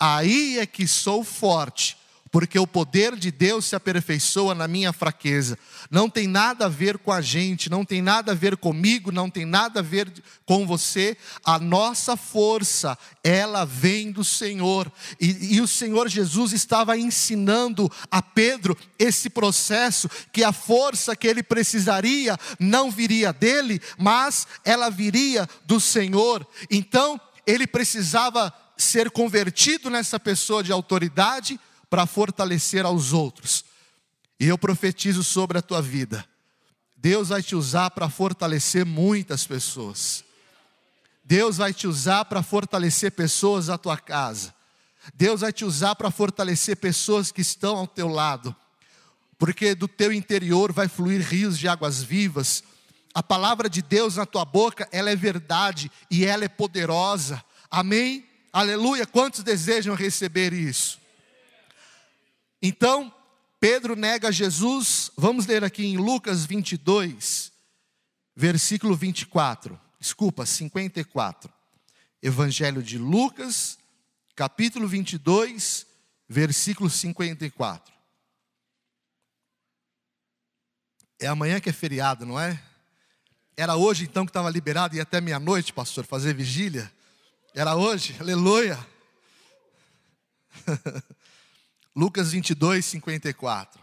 [0.00, 1.96] aí é que sou forte
[2.36, 5.58] porque o poder de Deus se aperfeiçoa na minha fraqueza.
[5.90, 9.30] Não tem nada a ver com a gente, não tem nada a ver comigo, não
[9.30, 10.12] tem nada a ver
[10.44, 11.16] com você.
[11.42, 14.92] A nossa força, ela vem do Senhor.
[15.18, 21.26] E, e o Senhor Jesus estava ensinando a Pedro esse processo, que a força que
[21.26, 26.46] ele precisaria não viria dele, mas ela viria do Senhor.
[26.70, 31.58] Então, ele precisava ser convertido nessa pessoa de autoridade
[31.96, 33.64] para fortalecer aos outros.
[34.38, 36.26] E eu profetizo sobre a tua vida.
[36.94, 40.22] Deus vai te usar para fortalecer muitas pessoas.
[41.24, 44.54] Deus vai te usar para fortalecer pessoas à tua casa.
[45.14, 48.54] Deus vai te usar para fortalecer pessoas que estão ao teu lado.
[49.38, 52.62] Porque do teu interior vai fluir rios de águas vivas.
[53.14, 57.42] A palavra de Deus na tua boca, ela é verdade e ela é poderosa.
[57.70, 58.26] Amém?
[58.52, 59.06] Aleluia.
[59.06, 61.05] Quantos desejam receber isso?
[62.68, 63.14] Então,
[63.60, 67.52] Pedro nega Jesus, vamos ler aqui em Lucas 22,
[68.34, 71.48] versículo 24, desculpa, 54.
[72.20, 73.78] Evangelho de Lucas,
[74.34, 75.86] capítulo 22,
[76.28, 77.94] versículo 54.
[81.20, 82.60] É amanhã que é feriado, não é?
[83.56, 86.92] Era hoje então que estava liberado e até meia-noite, pastor, fazer vigília?
[87.54, 88.16] Era hoje?
[88.18, 88.76] Aleluia!
[91.96, 93.80] Lucas 22, 54.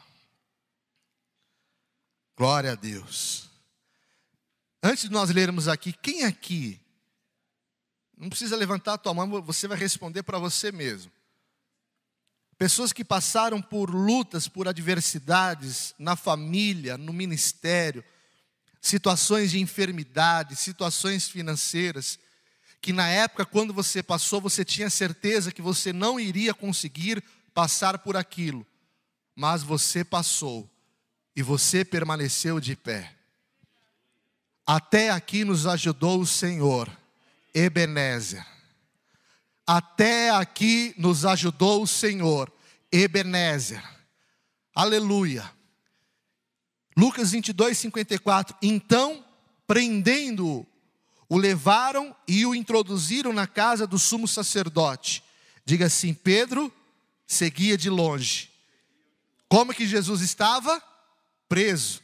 [2.38, 3.49] Glória a Deus.
[4.84, 6.80] Antes de nós lermos aqui, quem aqui,
[8.15, 11.12] não precisa levantar a tua mão, você vai responder para você mesmo.
[12.56, 18.06] Pessoas que passaram por lutas, por adversidades na família, no ministério,
[18.80, 22.19] situações de enfermidade, situações financeiras,
[22.80, 27.99] que na época, quando você passou, você tinha certeza que você não iria conseguir passar
[27.99, 28.65] por aquilo,
[29.35, 30.69] mas você passou
[31.35, 33.15] e você permaneceu de pé.
[34.65, 36.89] Até aqui nos ajudou o Senhor,
[37.53, 38.45] Ebenezer.
[39.65, 42.51] Até aqui nos ajudou o Senhor,
[42.91, 43.83] Ebenezer.
[44.73, 45.49] Aleluia.
[46.95, 48.55] Lucas 22, 54.
[48.61, 49.23] Então,
[49.65, 50.65] prendendo-o,
[51.27, 55.23] o levaram e o introduziram na casa do sumo sacerdote.
[55.65, 56.71] Diga assim: Pedro
[57.33, 58.49] seguia de longe.
[59.49, 60.81] Como que Jesus estava?
[61.49, 62.01] Preso.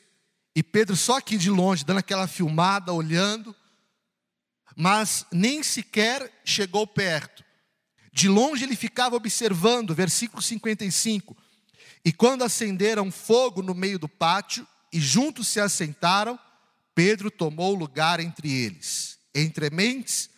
[0.55, 3.55] E Pedro só aqui de longe, dando aquela filmada, olhando,
[4.75, 7.43] mas nem sequer chegou perto.
[8.11, 11.37] De longe ele ficava observando, versículo 55.
[12.03, 16.39] E quando acenderam fogo no meio do pátio e juntos se assentaram,
[16.95, 19.17] Pedro tomou lugar entre eles.
[19.33, 20.29] Entre mentes,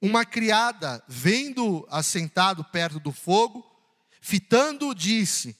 [0.00, 3.75] uma criada, vendo assentado perto do fogo,
[4.26, 5.56] Fitando, disse: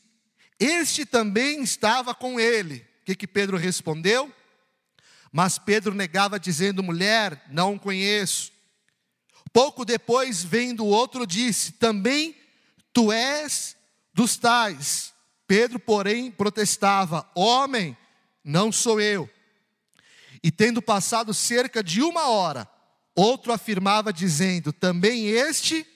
[0.58, 2.84] Este também estava com ele.
[3.00, 4.34] O que, que Pedro respondeu?
[5.30, 8.50] Mas Pedro negava, dizendo: Mulher, não conheço.
[9.52, 12.34] Pouco depois, vendo o outro, disse: Também
[12.92, 13.76] tu és
[14.12, 15.14] dos tais.
[15.46, 17.96] Pedro, porém, protestava: Homem,
[18.42, 19.30] não sou eu.
[20.42, 22.68] E tendo passado cerca de uma hora,
[23.14, 25.86] outro afirmava, dizendo: Também este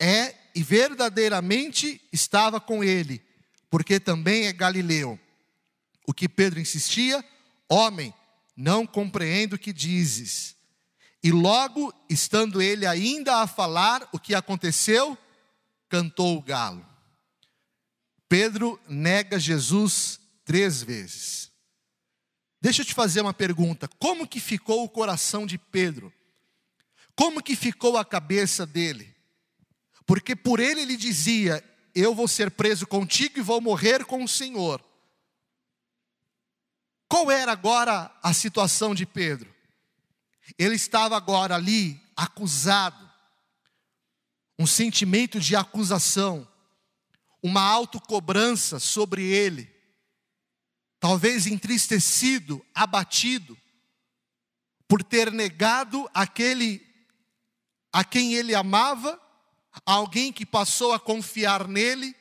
[0.00, 3.22] é e verdadeiramente estava com ele,
[3.70, 5.18] porque também é galileu.
[6.06, 7.24] O que Pedro insistia:
[7.68, 8.12] Homem,
[8.56, 10.56] não compreendo o que dizes.
[11.22, 15.16] E logo, estando ele ainda a falar o que aconteceu,
[15.88, 16.84] cantou o galo.
[18.28, 21.50] Pedro nega Jesus três vezes.
[22.60, 26.12] Deixa eu te fazer uma pergunta: como que ficou o coração de Pedro?
[27.14, 29.11] Como que ficou a cabeça dele?
[30.06, 31.62] Porque por ele ele dizia:
[31.94, 34.84] Eu vou ser preso contigo e vou morrer com o Senhor.
[37.08, 39.54] Qual era agora a situação de Pedro?
[40.58, 43.10] Ele estava agora ali acusado,
[44.58, 46.48] um sentimento de acusação,
[47.42, 49.70] uma autocobrança sobre ele,
[50.98, 53.58] talvez entristecido, abatido,
[54.88, 56.86] por ter negado aquele
[57.92, 59.20] a quem ele amava
[59.84, 62.14] alguém que passou a confiar nele.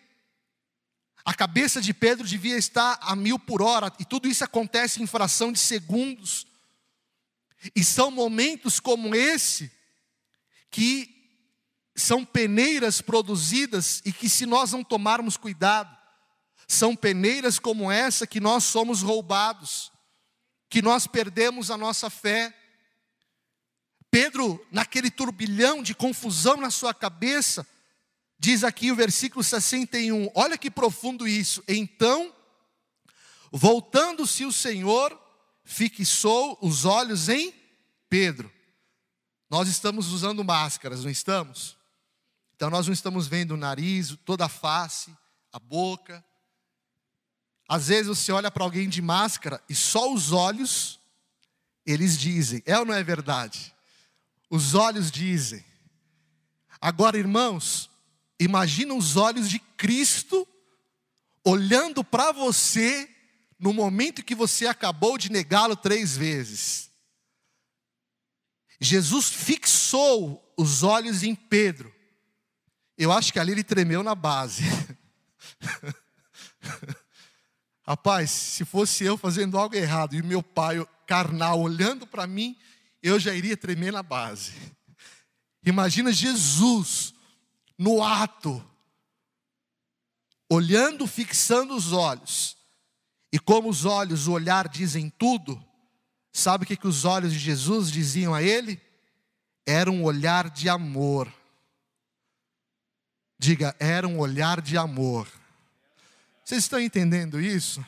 [1.23, 5.07] A cabeça de Pedro devia estar a mil por hora, e tudo isso acontece em
[5.07, 6.47] fração de segundos.
[7.75, 9.71] E são momentos como esse
[10.71, 11.21] que
[11.95, 15.95] são peneiras produzidas e que, se nós não tomarmos cuidado,
[16.67, 19.91] são peneiras como essa que nós somos roubados,
[20.69, 22.55] que nós perdemos a nossa fé.
[24.11, 27.65] Pedro, naquele turbilhão de confusão na sua cabeça,
[28.37, 31.63] diz aqui o versículo 61, olha que profundo isso.
[31.65, 32.35] Então,
[33.49, 35.17] voltando-se o Senhor,
[35.63, 37.53] fixou os olhos em
[38.09, 38.51] Pedro.
[39.49, 41.77] Nós estamos usando máscaras, não estamos?
[42.53, 45.15] Então nós não estamos vendo o nariz, toda a face,
[45.53, 46.23] a boca.
[47.67, 50.99] Às vezes você olha para alguém de máscara e só os olhos
[51.85, 52.61] eles dizem.
[52.65, 53.73] É ou não é verdade?
[54.51, 55.63] Os olhos dizem.
[56.81, 57.89] Agora, irmãos,
[58.37, 60.45] imagina os olhos de Cristo
[61.45, 63.09] olhando para você
[63.57, 66.91] no momento que você acabou de negá-lo três vezes.
[68.77, 71.93] Jesus fixou os olhos em Pedro.
[72.97, 74.63] Eu acho que ali ele tremeu na base.
[77.87, 82.57] Rapaz, se fosse eu fazendo algo errado e meu pai carnal olhando para mim,
[83.01, 84.53] eu já iria tremer na base.
[85.63, 87.13] Imagina Jesus
[87.77, 88.63] no ato,
[90.49, 92.57] olhando, fixando os olhos.
[93.31, 95.63] E como os olhos, o olhar dizem tudo,
[96.31, 98.79] sabe o que, que os olhos de Jesus diziam a ele?
[99.65, 101.31] Era um olhar de amor.
[103.39, 105.27] Diga, era um olhar de amor.
[106.43, 107.83] Vocês estão entendendo isso?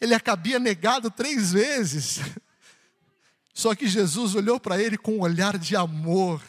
[0.00, 2.18] Ele acabia negado três vezes.
[3.52, 6.42] Só que Jesus olhou para ele com um olhar de amor.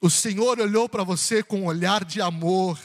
[0.00, 2.78] O Senhor olhou para você com um olhar de amor.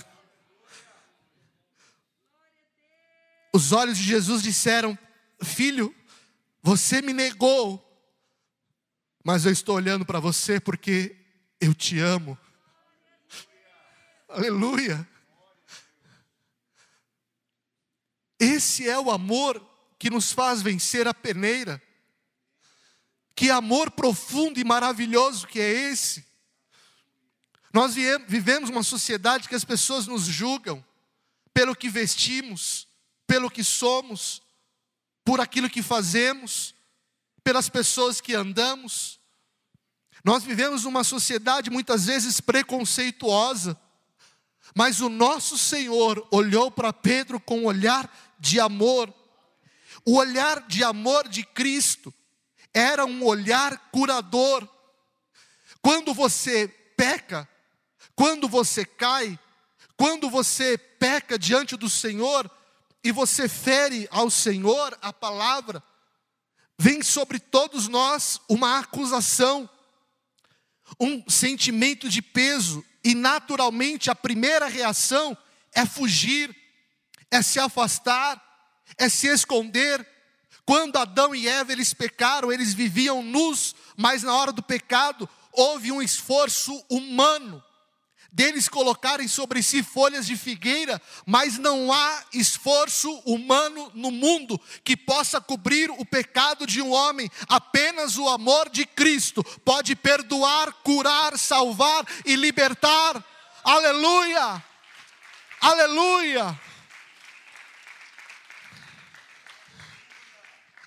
[3.53, 4.97] Os olhos de Jesus disseram:
[5.41, 5.95] Filho,
[6.61, 7.84] você me negou,
[9.23, 11.15] mas eu estou olhando para você porque
[11.59, 12.38] eu te amo.
[14.28, 15.07] Aleluia.
[18.39, 19.59] Esse é o amor
[19.97, 21.82] que nos faz vencer a peneira.
[23.38, 26.26] Que amor profundo e maravilhoso que é esse.
[27.72, 30.84] Nós vivemos uma sociedade que as pessoas nos julgam
[31.54, 32.88] pelo que vestimos,
[33.28, 34.42] pelo que somos,
[35.24, 36.74] por aquilo que fazemos,
[37.44, 39.20] pelas pessoas que andamos.
[40.24, 43.80] Nós vivemos uma sociedade muitas vezes preconceituosa,
[44.74, 49.14] mas o nosso Senhor olhou para Pedro com um olhar de amor.
[50.04, 52.12] O olhar de amor de Cristo
[52.78, 54.67] era um olhar curador.
[55.82, 57.49] Quando você peca,
[58.15, 59.39] quando você cai,
[59.95, 62.49] quando você peca diante do Senhor
[63.03, 65.82] e você fere ao Senhor a palavra,
[66.78, 69.67] vem sobre todos nós uma acusação,
[70.99, 75.36] um sentimento de peso, e naturalmente a primeira reação
[75.73, 76.55] é fugir,
[77.32, 78.39] é se afastar,
[78.97, 80.05] é se esconder.
[80.68, 85.93] Quando Adão e Eva eles pecaram, eles viviam nus, mas na hora do pecado houve
[85.93, 87.63] um esforço humano
[88.34, 94.95] deles colocarem sobre si folhas de figueira, mas não há esforço humano no mundo que
[94.97, 97.32] possa cobrir o pecado de um homem.
[97.47, 103.24] Apenas o amor de Cristo pode perdoar, curar, salvar e libertar.
[103.63, 104.63] Aleluia!
[105.61, 106.66] Aleluia!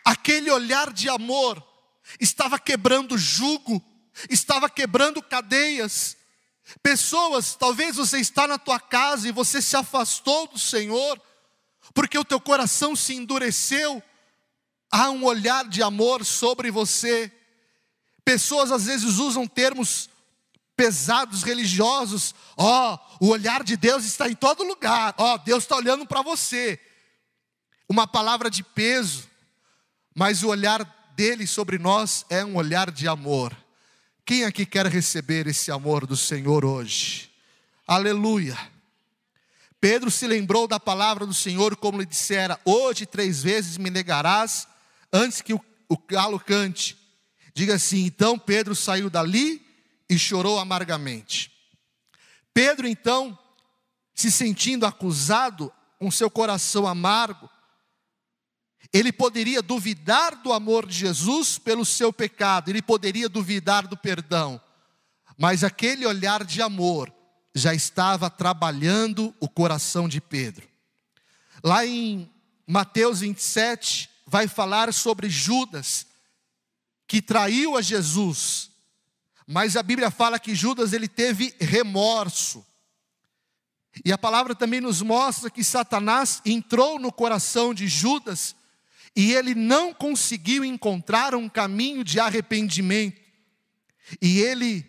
[0.04, 1.62] Aquele olhar de amor
[2.18, 3.82] estava quebrando jugo,
[4.28, 6.16] estava quebrando cadeias,
[6.82, 11.20] Pessoas, talvez você está na tua casa e você se afastou do Senhor,
[11.92, 14.02] porque o teu coração se endureceu,
[14.90, 17.32] há um olhar de amor sobre você.
[18.24, 20.08] Pessoas às vezes usam termos
[20.76, 25.64] pesados religiosos, ó, oh, o olhar de Deus está em todo lugar, ó, oh, Deus
[25.64, 26.80] está olhando para você.
[27.88, 29.28] Uma palavra de peso,
[30.20, 30.84] mas o olhar
[31.16, 33.56] dele sobre nós é um olhar de amor.
[34.22, 37.30] Quem aqui quer receber esse amor do Senhor hoje?
[37.86, 38.54] Aleluia.
[39.80, 44.68] Pedro se lembrou da palavra do Senhor, como lhe dissera: Hoje três vezes me negarás,
[45.10, 46.98] antes que o, o galo cante.
[47.54, 49.66] Diga assim: então Pedro saiu dali
[50.06, 51.50] e chorou amargamente.
[52.52, 53.38] Pedro, então,
[54.14, 57.48] se sentindo acusado, com seu coração amargo,
[58.92, 64.60] ele poderia duvidar do amor de Jesus pelo seu pecado, ele poderia duvidar do perdão,
[65.38, 67.12] mas aquele olhar de amor
[67.54, 70.68] já estava trabalhando o coração de Pedro.
[71.62, 72.30] Lá em
[72.66, 76.06] Mateus 27, vai falar sobre Judas,
[77.06, 78.70] que traiu a Jesus,
[79.46, 82.64] mas a Bíblia fala que Judas ele teve remorso.
[84.04, 88.54] E a palavra também nos mostra que Satanás entrou no coração de Judas
[89.14, 93.20] e ele não conseguiu encontrar um caminho de arrependimento.
[94.20, 94.86] E ele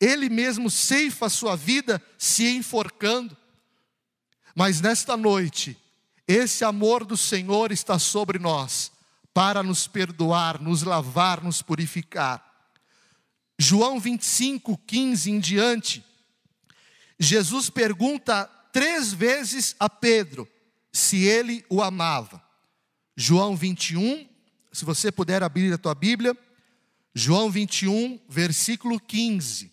[0.00, 3.36] ele mesmo ceifa a sua vida se enforcando.
[4.54, 5.76] Mas nesta noite,
[6.26, 8.92] esse amor do Senhor está sobre nós
[9.34, 12.44] para nos perdoar, nos lavar, nos purificar.
[13.58, 16.04] João 25, 15 em diante,
[17.18, 20.48] Jesus pergunta três vezes a Pedro
[20.92, 22.42] se ele o amava.
[23.20, 24.28] João 21,
[24.72, 26.38] se você puder abrir a tua Bíblia,
[27.12, 29.72] João 21, versículo 15.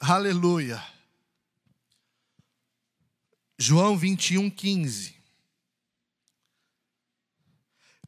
[0.00, 0.84] Aleluia.
[3.56, 5.14] João 21, 15.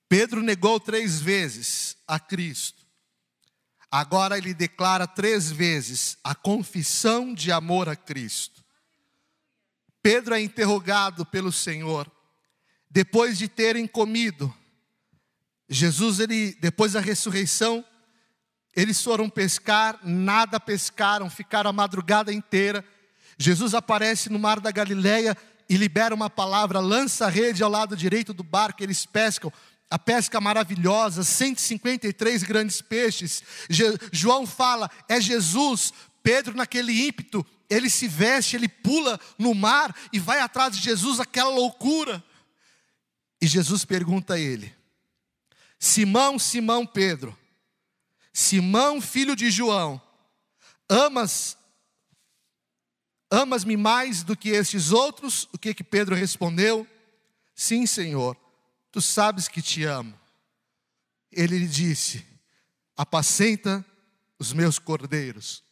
[0.08, 2.83] Pedro negou três vezes a Cristo.
[3.96, 8.60] Agora ele declara três vezes a confissão de amor a Cristo.
[10.02, 12.10] Pedro é interrogado pelo Senhor.
[12.90, 14.52] Depois de terem comido,
[15.68, 17.84] Jesus, ele, depois da ressurreição,
[18.74, 22.84] eles foram pescar, nada pescaram, ficaram a madrugada inteira.
[23.38, 25.36] Jesus aparece no mar da Galileia
[25.68, 29.52] e libera uma palavra: lança a rede ao lado direito do barco, eles pescam.
[29.94, 33.44] A pesca maravilhosa, 153 grandes peixes.
[33.70, 35.92] Je João fala: é Jesus.
[36.20, 41.20] Pedro, naquele ímpeto, ele se veste, ele pula no mar e vai atrás de Jesus,
[41.20, 42.24] aquela loucura.
[43.40, 44.74] E Jesus pergunta a ele:
[45.78, 47.38] Simão, Simão Pedro,
[48.32, 50.02] Simão, filho de João,
[50.88, 51.56] amas
[53.30, 55.48] amas-me mais do que estes outros?
[55.52, 56.84] O que que Pedro respondeu?
[57.54, 58.36] Sim, Senhor.
[58.94, 60.14] Tu sabes que te amo.
[61.32, 62.24] Ele lhe disse:
[62.96, 63.84] Apacenta
[64.38, 65.64] os meus cordeiros.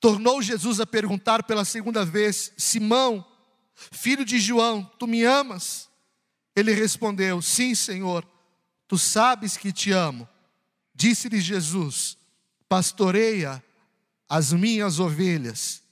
[0.00, 3.22] Tornou Jesus a perguntar pela segunda vez: Simão,
[3.74, 5.90] filho de João, tu me amas?
[6.56, 8.26] Ele respondeu: Sim, Senhor,
[8.88, 10.26] tu sabes que te amo.
[10.94, 12.16] Disse-lhe Jesus:
[12.66, 13.62] Pastoreia
[14.26, 15.82] as minhas ovelhas.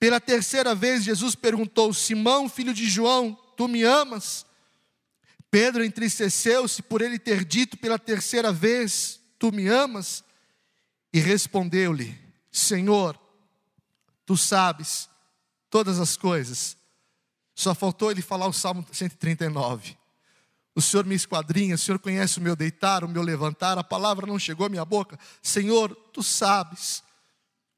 [0.00, 4.45] Pela terceira vez, Jesus perguntou: Simão, filho de João, tu me amas?
[5.50, 10.24] Pedro entristeceu-se por ele ter dito pela terceira vez: Tu me amas?
[11.12, 12.18] E respondeu-lhe:
[12.50, 13.18] Senhor,
[14.24, 15.08] tu sabes
[15.70, 16.76] todas as coisas.
[17.54, 19.96] Só faltou ele falar o Salmo 139.
[20.74, 24.26] O Senhor me esquadrinha, o Senhor conhece o meu deitar, o meu levantar, a palavra
[24.26, 25.18] não chegou à minha boca.
[25.40, 27.02] Senhor, tu sabes,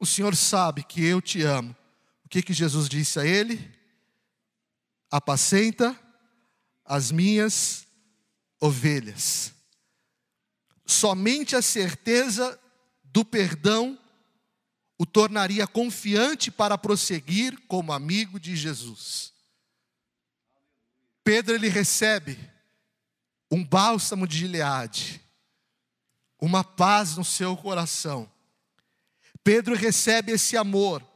[0.00, 1.76] o Senhor sabe que eu te amo.
[2.24, 3.72] O que, que Jesus disse a ele?
[5.08, 5.96] Apacenta
[6.88, 7.86] as minhas
[8.58, 9.52] ovelhas.
[10.86, 12.58] Somente a certeza
[13.04, 13.98] do perdão
[14.98, 19.32] o tornaria confiante para prosseguir como amigo de Jesus.
[21.22, 22.36] Pedro ele recebe
[23.50, 25.20] um bálsamo de Gileade,
[26.40, 28.28] uma paz no seu coração.
[29.44, 31.06] Pedro recebe esse amor,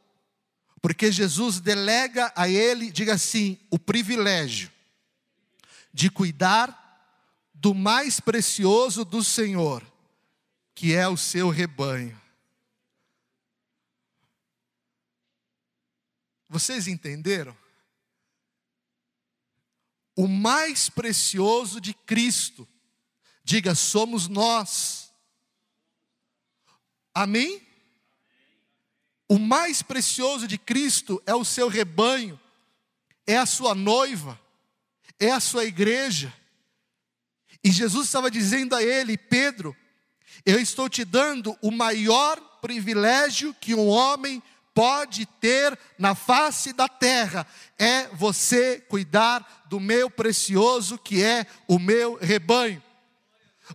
[0.81, 4.72] porque Jesus delega a ele, diga assim, o privilégio
[5.93, 6.79] de cuidar
[7.55, 9.87] do mais precioso do Senhor,
[10.75, 12.21] que é o seu rebanho.
[16.49, 17.57] Vocês entenderam?
[20.17, 22.69] o mais precioso de Cristo.
[23.45, 25.13] Diga, somos nós.
[27.15, 27.67] Amém?
[29.29, 32.39] O mais precioso de Cristo é o seu rebanho,
[33.27, 34.39] é a sua noiva,
[35.19, 36.33] é a sua igreja.
[37.63, 39.77] E Jesus estava dizendo a ele, Pedro,
[40.45, 44.43] eu estou te dando o maior privilégio que um homem
[44.75, 47.47] pode ter na face da terra
[47.79, 52.83] é você cuidar do meu precioso que é o meu rebanho.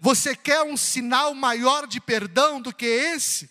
[0.01, 3.49] Você quer um sinal maior de perdão do que esse?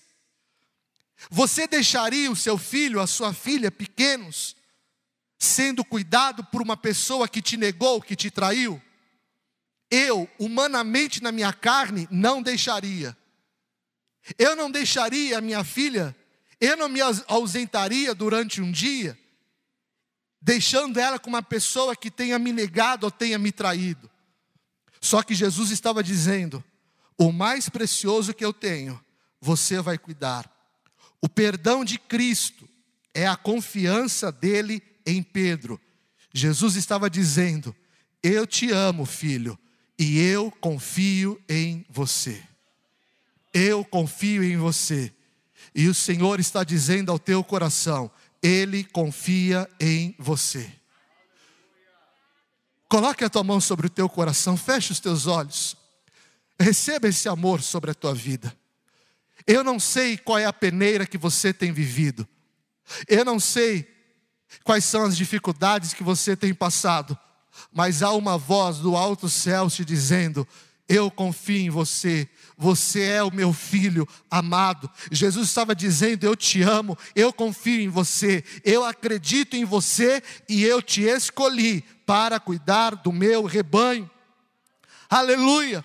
[1.30, 4.55] Você deixaria o seu filho, a sua filha pequenos,
[5.39, 8.80] sendo cuidado por uma pessoa que te negou, que te traiu?
[9.91, 13.16] Eu, humanamente na minha carne, não deixaria.
[14.39, 16.16] Eu não deixaria a minha filha
[16.61, 19.18] eu não me ausentaria durante um dia,
[20.41, 24.11] deixando ela com uma pessoa que tenha me negado ou tenha me traído.
[25.01, 26.64] Só que Jesus estava dizendo:
[27.18, 29.03] o mais precioso que eu tenho,
[29.41, 30.51] você vai cuidar.
[31.20, 32.68] O perdão de Cristo
[33.12, 35.80] é a confiança dele em Pedro.
[36.34, 37.74] Jesus estava dizendo:
[38.22, 39.59] Eu te amo, filho,
[39.98, 42.42] e eu confio em você.
[43.54, 45.12] eu confio em você.
[45.74, 48.11] E o Senhor está dizendo ao teu coração:
[48.42, 50.70] Ele confia em você.
[52.88, 55.76] Coloque a tua mão sobre o teu coração, feche os teus olhos.
[56.59, 58.57] Receba esse amor sobre a tua vida.
[59.46, 62.26] Eu não sei qual é a peneira que você tem vivido.
[63.07, 63.95] Eu não sei
[64.64, 67.18] quais são as dificuldades que você tem passado.
[67.72, 70.47] Mas há uma voz do alto céu te dizendo:
[70.88, 72.28] Eu confio em você.
[72.59, 74.90] Você é o meu filho amado.
[75.11, 80.64] Jesus estava dizendo: Eu te amo, eu confio em você, eu acredito em você e
[80.64, 84.11] eu te escolhi para cuidar do meu rebanho.
[85.09, 85.84] Aleluia.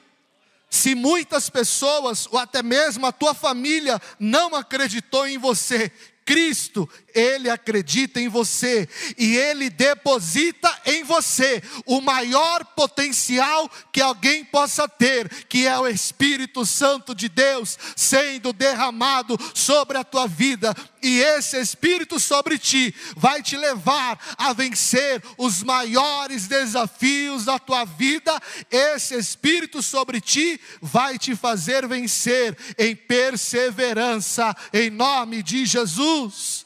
[0.69, 5.91] Se muitas pessoas, ou até mesmo a tua família, não acreditou em você,
[6.31, 14.45] Cristo, Ele acredita em você e Ele deposita em você o maior potencial que alguém
[14.45, 20.73] possa ter, que é o Espírito Santo de Deus sendo derramado sobre a tua vida.
[21.01, 27.85] E esse Espírito sobre ti vai te levar a vencer os maiores desafios da tua
[27.85, 28.39] vida.
[28.69, 36.65] Esse Espírito sobre ti vai te fazer vencer em perseverança, em nome de Jesus.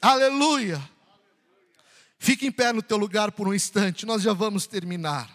[0.00, 0.80] Aleluia.
[2.18, 5.28] Fique em pé no teu lugar por um instante, nós já vamos terminar.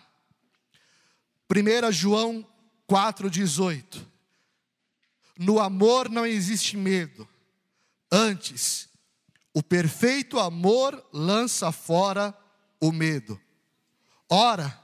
[1.49, 2.47] 1 João
[2.89, 4.03] 4,18.
[5.37, 7.27] No amor não existe medo,
[8.11, 8.89] antes,
[9.53, 12.37] o perfeito amor lança fora
[12.79, 13.39] o medo.
[14.29, 14.79] Ora,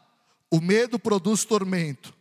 [0.49, 2.13] o medo produz tormento,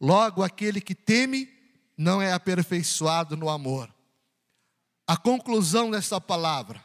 [0.00, 1.48] logo aquele que teme
[1.96, 3.92] não é aperfeiçoado no amor.
[5.06, 6.84] A conclusão dessa palavra: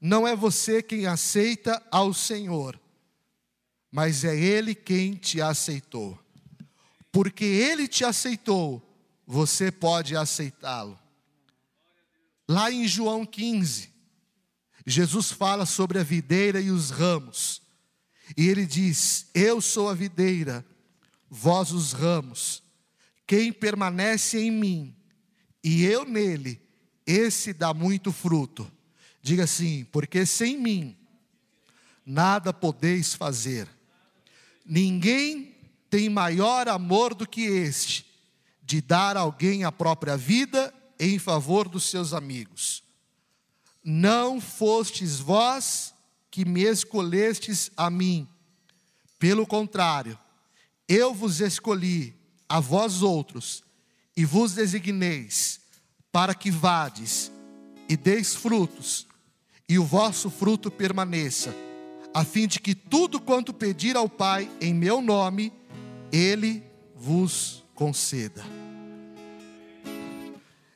[0.00, 2.78] não é você quem aceita ao Senhor,
[3.90, 6.18] mas é Ele quem te aceitou.
[7.10, 8.82] Porque Ele te aceitou,
[9.26, 10.98] você pode aceitá-lo.
[12.48, 13.90] Lá em João 15,
[14.86, 17.62] Jesus fala sobre a videira e os ramos.
[18.36, 20.64] E ele diz: Eu sou a videira,
[21.30, 22.62] vós os ramos.
[23.26, 24.96] Quem permanece em mim
[25.62, 26.60] e eu nele,
[27.06, 28.70] esse dá muito fruto.
[29.22, 30.96] Diga assim: porque sem mim
[32.04, 33.68] nada podeis fazer.
[34.66, 35.54] Ninguém
[35.88, 38.06] tem maior amor do que este,
[38.62, 42.84] de dar a alguém a própria vida em favor dos seus amigos.
[43.82, 45.92] Não fostes vós
[46.30, 48.28] que me escolhestes a mim,
[49.18, 50.16] pelo contrário,
[50.88, 52.14] eu vos escolhi
[52.48, 53.64] a vós outros
[54.16, 55.60] e vos designeis
[56.12, 57.32] para que vades
[57.88, 59.06] e deis frutos,
[59.68, 61.54] e o vosso fruto permaneça,
[62.14, 65.52] a fim de que tudo quanto pedir ao Pai em meu nome,
[66.12, 66.62] Ele
[66.94, 68.61] vos conceda.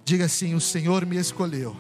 [0.07, 1.77] Diga assim: O Senhor me escolheu.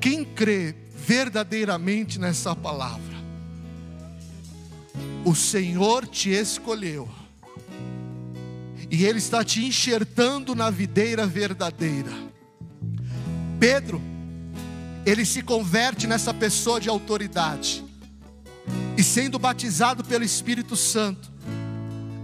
[0.00, 3.14] Quem crê verdadeiramente nessa palavra,
[5.26, 7.06] o Senhor te escolheu
[8.90, 12.10] e Ele está te enxertando na videira verdadeira.
[13.60, 14.00] Pedro,
[15.04, 17.84] ele se converte nessa pessoa de autoridade,
[18.96, 21.30] e sendo batizado pelo Espírito Santo,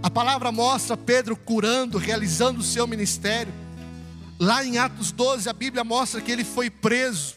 [0.01, 3.53] a palavra mostra Pedro curando, realizando o seu ministério.
[4.39, 7.35] Lá em Atos 12, a Bíblia mostra que ele foi preso,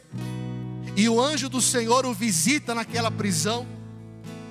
[0.96, 3.66] e o anjo do Senhor o visita naquela prisão.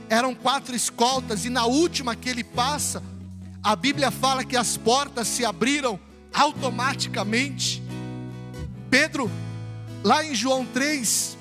[0.10, 3.02] Eram quatro escoltas, e na última que ele passa,
[3.64, 5.97] a Bíblia fala que as portas se abriram
[6.34, 7.82] automaticamente.
[8.89, 9.32] Pedro,
[10.04, 11.38] lá em João 3,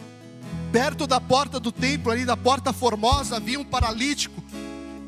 [0.71, 4.41] perto da porta do templo, ali da porta formosa, havia um paralítico.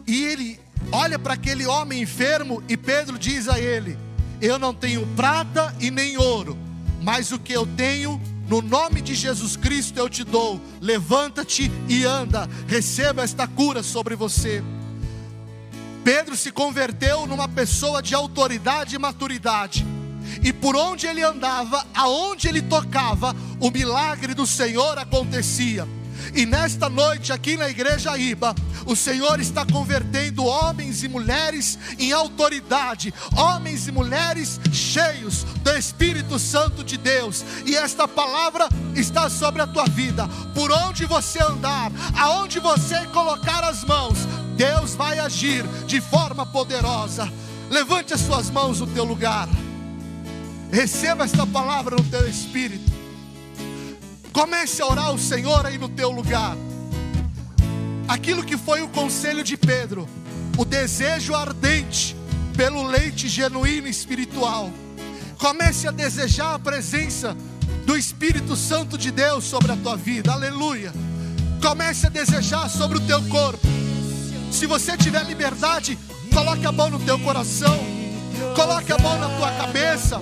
[0.04, 0.58] E ele
[0.90, 3.96] olha para aquele homem enfermo e Pedro diz a ele:
[4.42, 6.58] Eu não tenho prata e nem ouro,
[7.00, 10.60] mas o que eu tenho, no nome de Jesus Cristo eu te dou.
[10.80, 14.60] Levanta-te e anda, receba esta cura sobre você.
[16.02, 19.86] Pedro se converteu numa pessoa de autoridade e maturidade.
[20.42, 25.86] E por onde ele andava, aonde ele tocava, o milagre do Senhor acontecia.
[26.34, 28.54] E nesta noite, aqui na igreja Iba,
[28.86, 36.38] o Senhor está convertendo homens e mulheres em autoridade, homens e mulheres cheios do Espírito
[36.38, 37.44] Santo de Deus.
[37.66, 40.28] E esta palavra está sobre a tua vida.
[40.54, 44.18] Por onde você andar, aonde você colocar as mãos,
[44.56, 47.30] Deus vai agir de forma poderosa.
[47.70, 49.48] Levante as suas mãos no teu lugar.
[50.70, 52.91] Receba esta palavra no teu espírito.
[54.32, 56.56] Comece a orar ao Senhor aí no teu lugar.
[58.08, 60.08] Aquilo que foi o conselho de Pedro,
[60.56, 62.16] o desejo ardente
[62.56, 64.70] pelo leite genuíno espiritual.
[65.38, 67.36] Comece a desejar a presença
[67.84, 70.32] do Espírito Santo de Deus sobre a tua vida.
[70.32, 70.92] Aleluia.
[71.60, 73.66] Comece a desejar sobre o teu corpo.
[74.50, 75.98] Se você tiver liberdade,
[76.32, 77.78] coloque a mão no teu coração.
[78.54, 80.20] Coloque a mão na tua cabeça.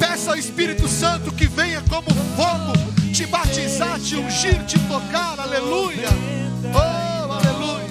[0.00, 2.72] Peça ao Espírito Santo que venha como fogo
[3.12, 5.38] te batizar, te ungir, te tocar.
[5.38, 6.08] Aleluia.
[6.74, 7.84] Oh, aleluia.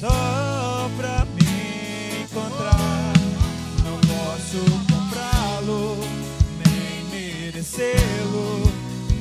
[0.00, 3.12] Só pra me encontrar,
[3.84, 5.98] não posso comprá-lo,
[6.64, 8.72] nem merecê-lo.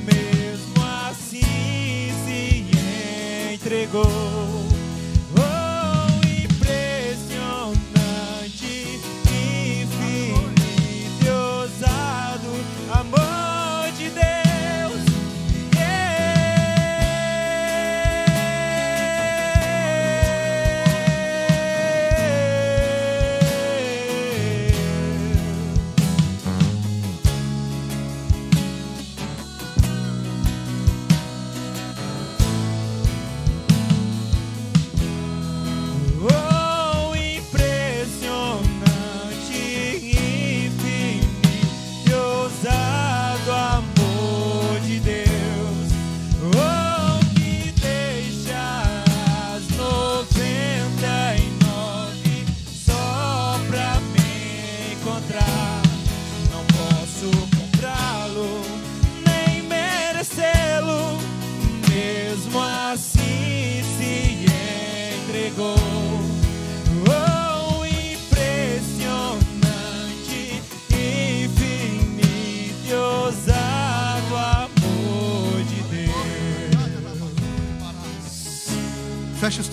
[0.06, 2.66] Mesmo assim se
[3.54, 4.25] entregou.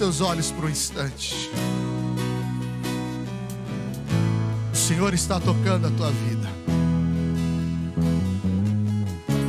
[0.02, 1.48] Teus olhos por um instante.
[4.72, 6.50] O Senhor está tocando a tua vida.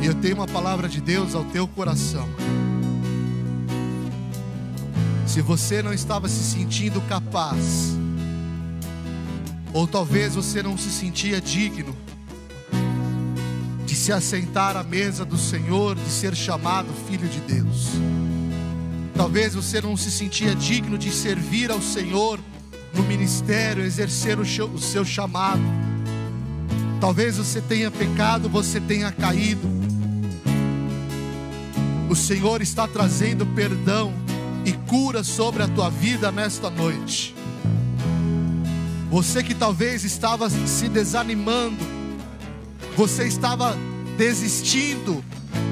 [0.00, 2.28] E eu tenho uma palavra de Deus ao teu coração.
[5.26, 7.96] Se você não estava se sentindo capaz,
[9.72, 11.96] ou talvez você não se sentia digno
[13.84, 17.88] de se assentar à mesa do Senhor, de ser chamado filho de Deus.
[19.14, 22.40] Talvez você não se sentia digno de servir ao Senhor
[22.92, 25.62] no ministério, exercer o seu, chamado.
[27.00, 29.68] Talvez você tenha pecado, você tenha caído.
[32.08, 34.12] O Senhor está trazendo perdão
[34.64, 37.34] e cura sobre a tua vida nesta noite.
[39.10, 41.84] Você que talvez estava se desanimando,
[42.96, 43.76] você estava
[44.16, 45.24] desistindo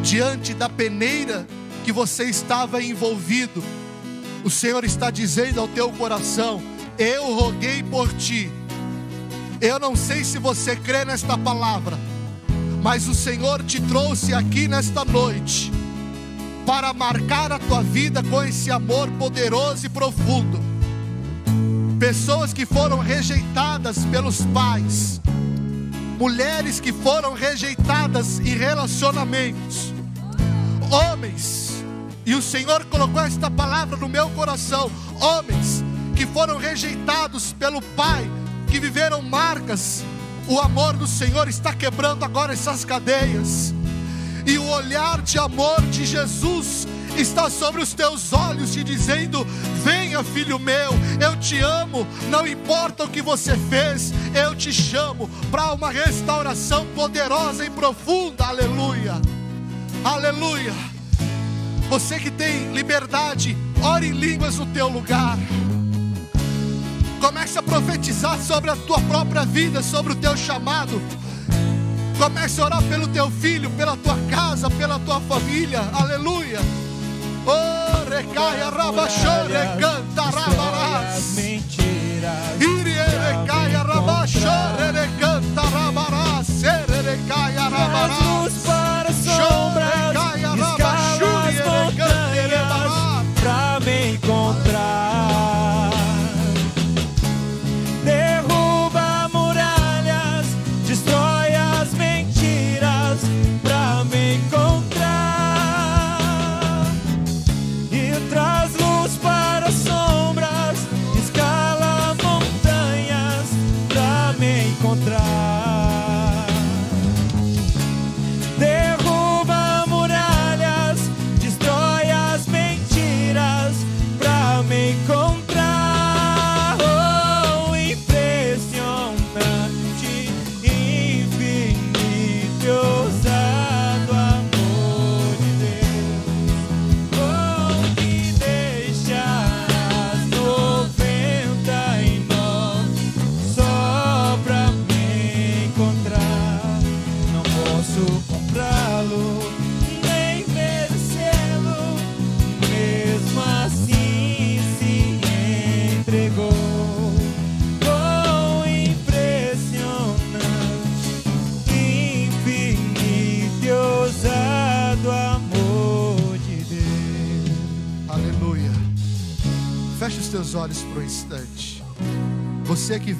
[0.03, 1.47] diante da peneira
[1.83, 3.63] que você estava envolvido.
[4.45, 6.63] O Senhor está dizendo ao teu coração:
[6.99, 8.51] Eu roguei por ti.
[9.61, 11.97] Eu não sei se você crê nesta palavra,
[12.83, 15.71] mas o Senhor te trouxe aqui nesta noite
[16.67, 20.61] para marcar a tua vida com esse amor poderoso e profundo.
[21.99, 25.21] Pessoas que foram rejeitadas pelos pais,
[26.19, 29.95] mulheres que foram rejeitadas em relacionamentos,
[30.91, 31.72] homens,
[32.25, 35.83] e o Senhor colocou esta palavra no meu coração: homens
[36.15, 38.31] que foram rejeitados pelo pai,
[38.69, 40.05] que viveram marcas,
[40.49, 43.75] o amor do Senhor está quebrando agora essas cadeias,
[44.47, 49.45] e o olhar de amor de Jesus está sobre os teus olhos, te dizendo:
[49.83, 55.29] Venha, filho meu, eu te amo, não importa o que você fez, eu te chamo
[55.51, 59.21] para uma restauração poderosa e profunda, aleluia,
[60.05, 60.92] aleluia.
[61.93, 65.37] Você que tem liberdade, ore em línguas no teu lugar.
[67.21, 70.99] Comece a profetizar sobre a tua própria vida, sobre o teu chamado.
[72.17, 75.83] Comece a orar pelo teu filho, pela tua casa, pela tua família.
[75.93, 76.61] Aleluia.
[77.45, 81.35] Oh, recaia, rabachô, recanta, rabarás.
[81.35, 82.59] Mentiras.
[82.59, 84.39] Irie, recaia, rabachô,
[84.95, 86.47] recanta, rabarás.
[86.47, 88.22] Sere, recaia, rabarás.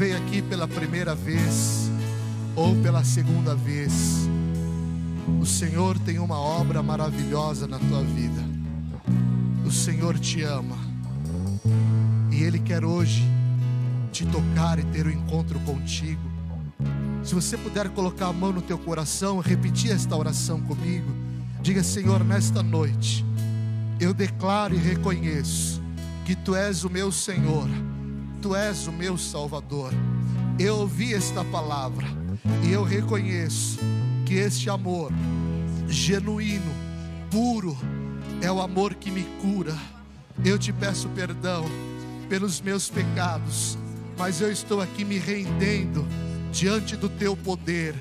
[0.03, 1.89] Veio aqui pela primeira vez
[2.57, 4.29] ou pela segunda vez,
[5.41, 8.43] o Senhor tem uma obra maravilhosa na tua vida.
[9.65, 10.77] O Senhor te ama.
[12.33, 13.23] E Ele quer hoje
[14.11, 16.29] te tocar e ter um encontro contigo.
[17.23, 21.13] Se você puder colocar a mão no teu coração, repetir esta oração comigo,
[21.61, 23.25] diga: Senhor, nesta noite,
[24.01, 25.81] eu declaro e reconheço
[26.25, 27.69] que Tu és o meu Senhor,
[28.43, 29.93] Tu és o meu Salvador.
[30.59, 32.05] Eu ouvi esta palavra
[32.65, 33.79] e eu reconheço
[34.27, 35.13] que este amor
[35.89, 36.73] genuíno,
[37.31, 37.79] puro,
[38.41, 39.79] é o amor que me cura.
[40.45, 41.67] Eu te peço perdão
[42.29, 43.79] pelos meus pecados,
[44.19, 46.05] mas eu estou aqui me rendendo
[46.51, 47.95] diante do teu poder,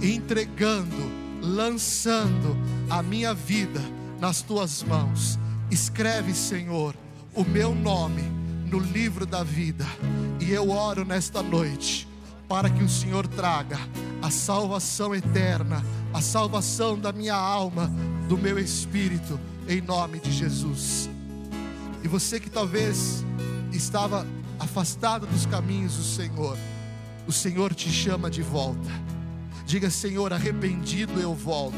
[0.00, 0.96] entregando,
[1.42, 2.56] lançando
[2.88, 3.82] a minha vida
[4.18, 5.38] nas tuas mãos.
[5.70, 6.96] Escreve, Senhor,
[7.34, 8.41] o meu nome
[8.72, 9.84] no livro da vida,
[10.40, 12.08] e eu oro nesta noite
[12.48, 13.78] para que o Senhor traga
[14.22, 17.92] a salvação eterna, a salvação da minha alma,
[18.30, 21.10] do meu espírito, em nome de Jesus.
[22.02, 23.22] E você que talvez
[23.72, 24.26] estava
[24.58, 26.56] afastado dos caminhos do Senhor,
[27.26, 28.90] o Senhor te chama de volta.
[29.66, 31.76] Diga, Senhor, arrependido eu volto.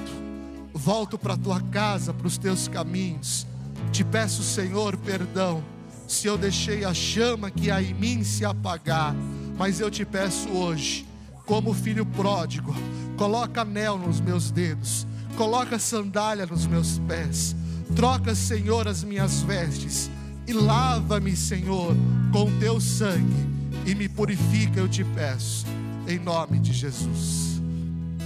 [0.72, 3.48] Volto para a tua casa, para os teus caminhos.
[3.90, 5.73] Te peço, Senhor, perdão,
[6.06, 9.14] se eu deixei a chama que há em mim se apagar.
[9.56, 11.06] Mas eu te peço hoje,
[11.46, 12.74] como filho pródigo,
[13.16, 17.54] coloca anel nos meus dedos, coloca sandália nos meus pés,
[17.94, 20.10] troca, Senhor, as minhas vestes
[20.46, 21.96] e lava-me, Senhor,
[22.32, 23.54] com teu sangue
[23.86, 25.66] e me purifica, eu te peço,
[26.06, 27.60] em nome de Jesus.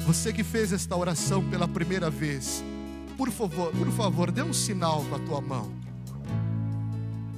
[0.06, 2.64] Você que fez esta oração pela primeira vez,
[3.16, 5.77] por favor, por favor, dê um sinal com a tua mão.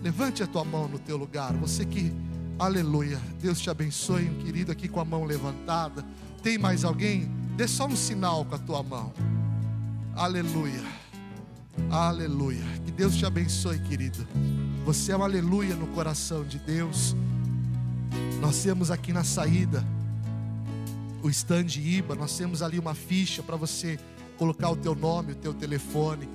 [0.03, 1.53] Levante a tua mão no teu lugar.
[1.55, 2.13] Você que,
[2.59, 6.05] aleluia, Deus te abençoe, um querido aqui com a mão levantada.
[6.43, 7.31] Tem mais alguém?
[7.57, 9.13] Dê só um sinal com a tua mão.
[10.17, 10.83] Aleluia.
[11.91, 12.65] Aleluia.
[12.85, 14.27] Que Deus te abençoe, querido.
[14.85, 17.15] Você é um aleluia no coração de Deus.
[18.41, 19.85] Nós temos aqui na saída
[21.23, 23.99] o stand IBA, nós temos ali uma ficha para você
[24.39, 26.27] colocar o teu nome, o teu telefone,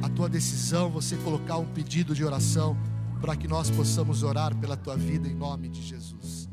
[0.00, 2.76] a tua decisão, você colocar um pedido de oração
[3.20, 6.48] para que nós possamos orar pela tua vida em nome de Jesus.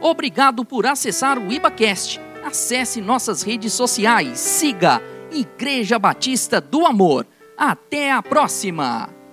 [0.00, 2.20] Obrigado por acessar o IbaCast.
[2.44, 5.00] Acesse nossas redes sociais, siga
[5.32, 7.26] Igreja Batista do Amor.
[7.56, 9.23] Até a próxima!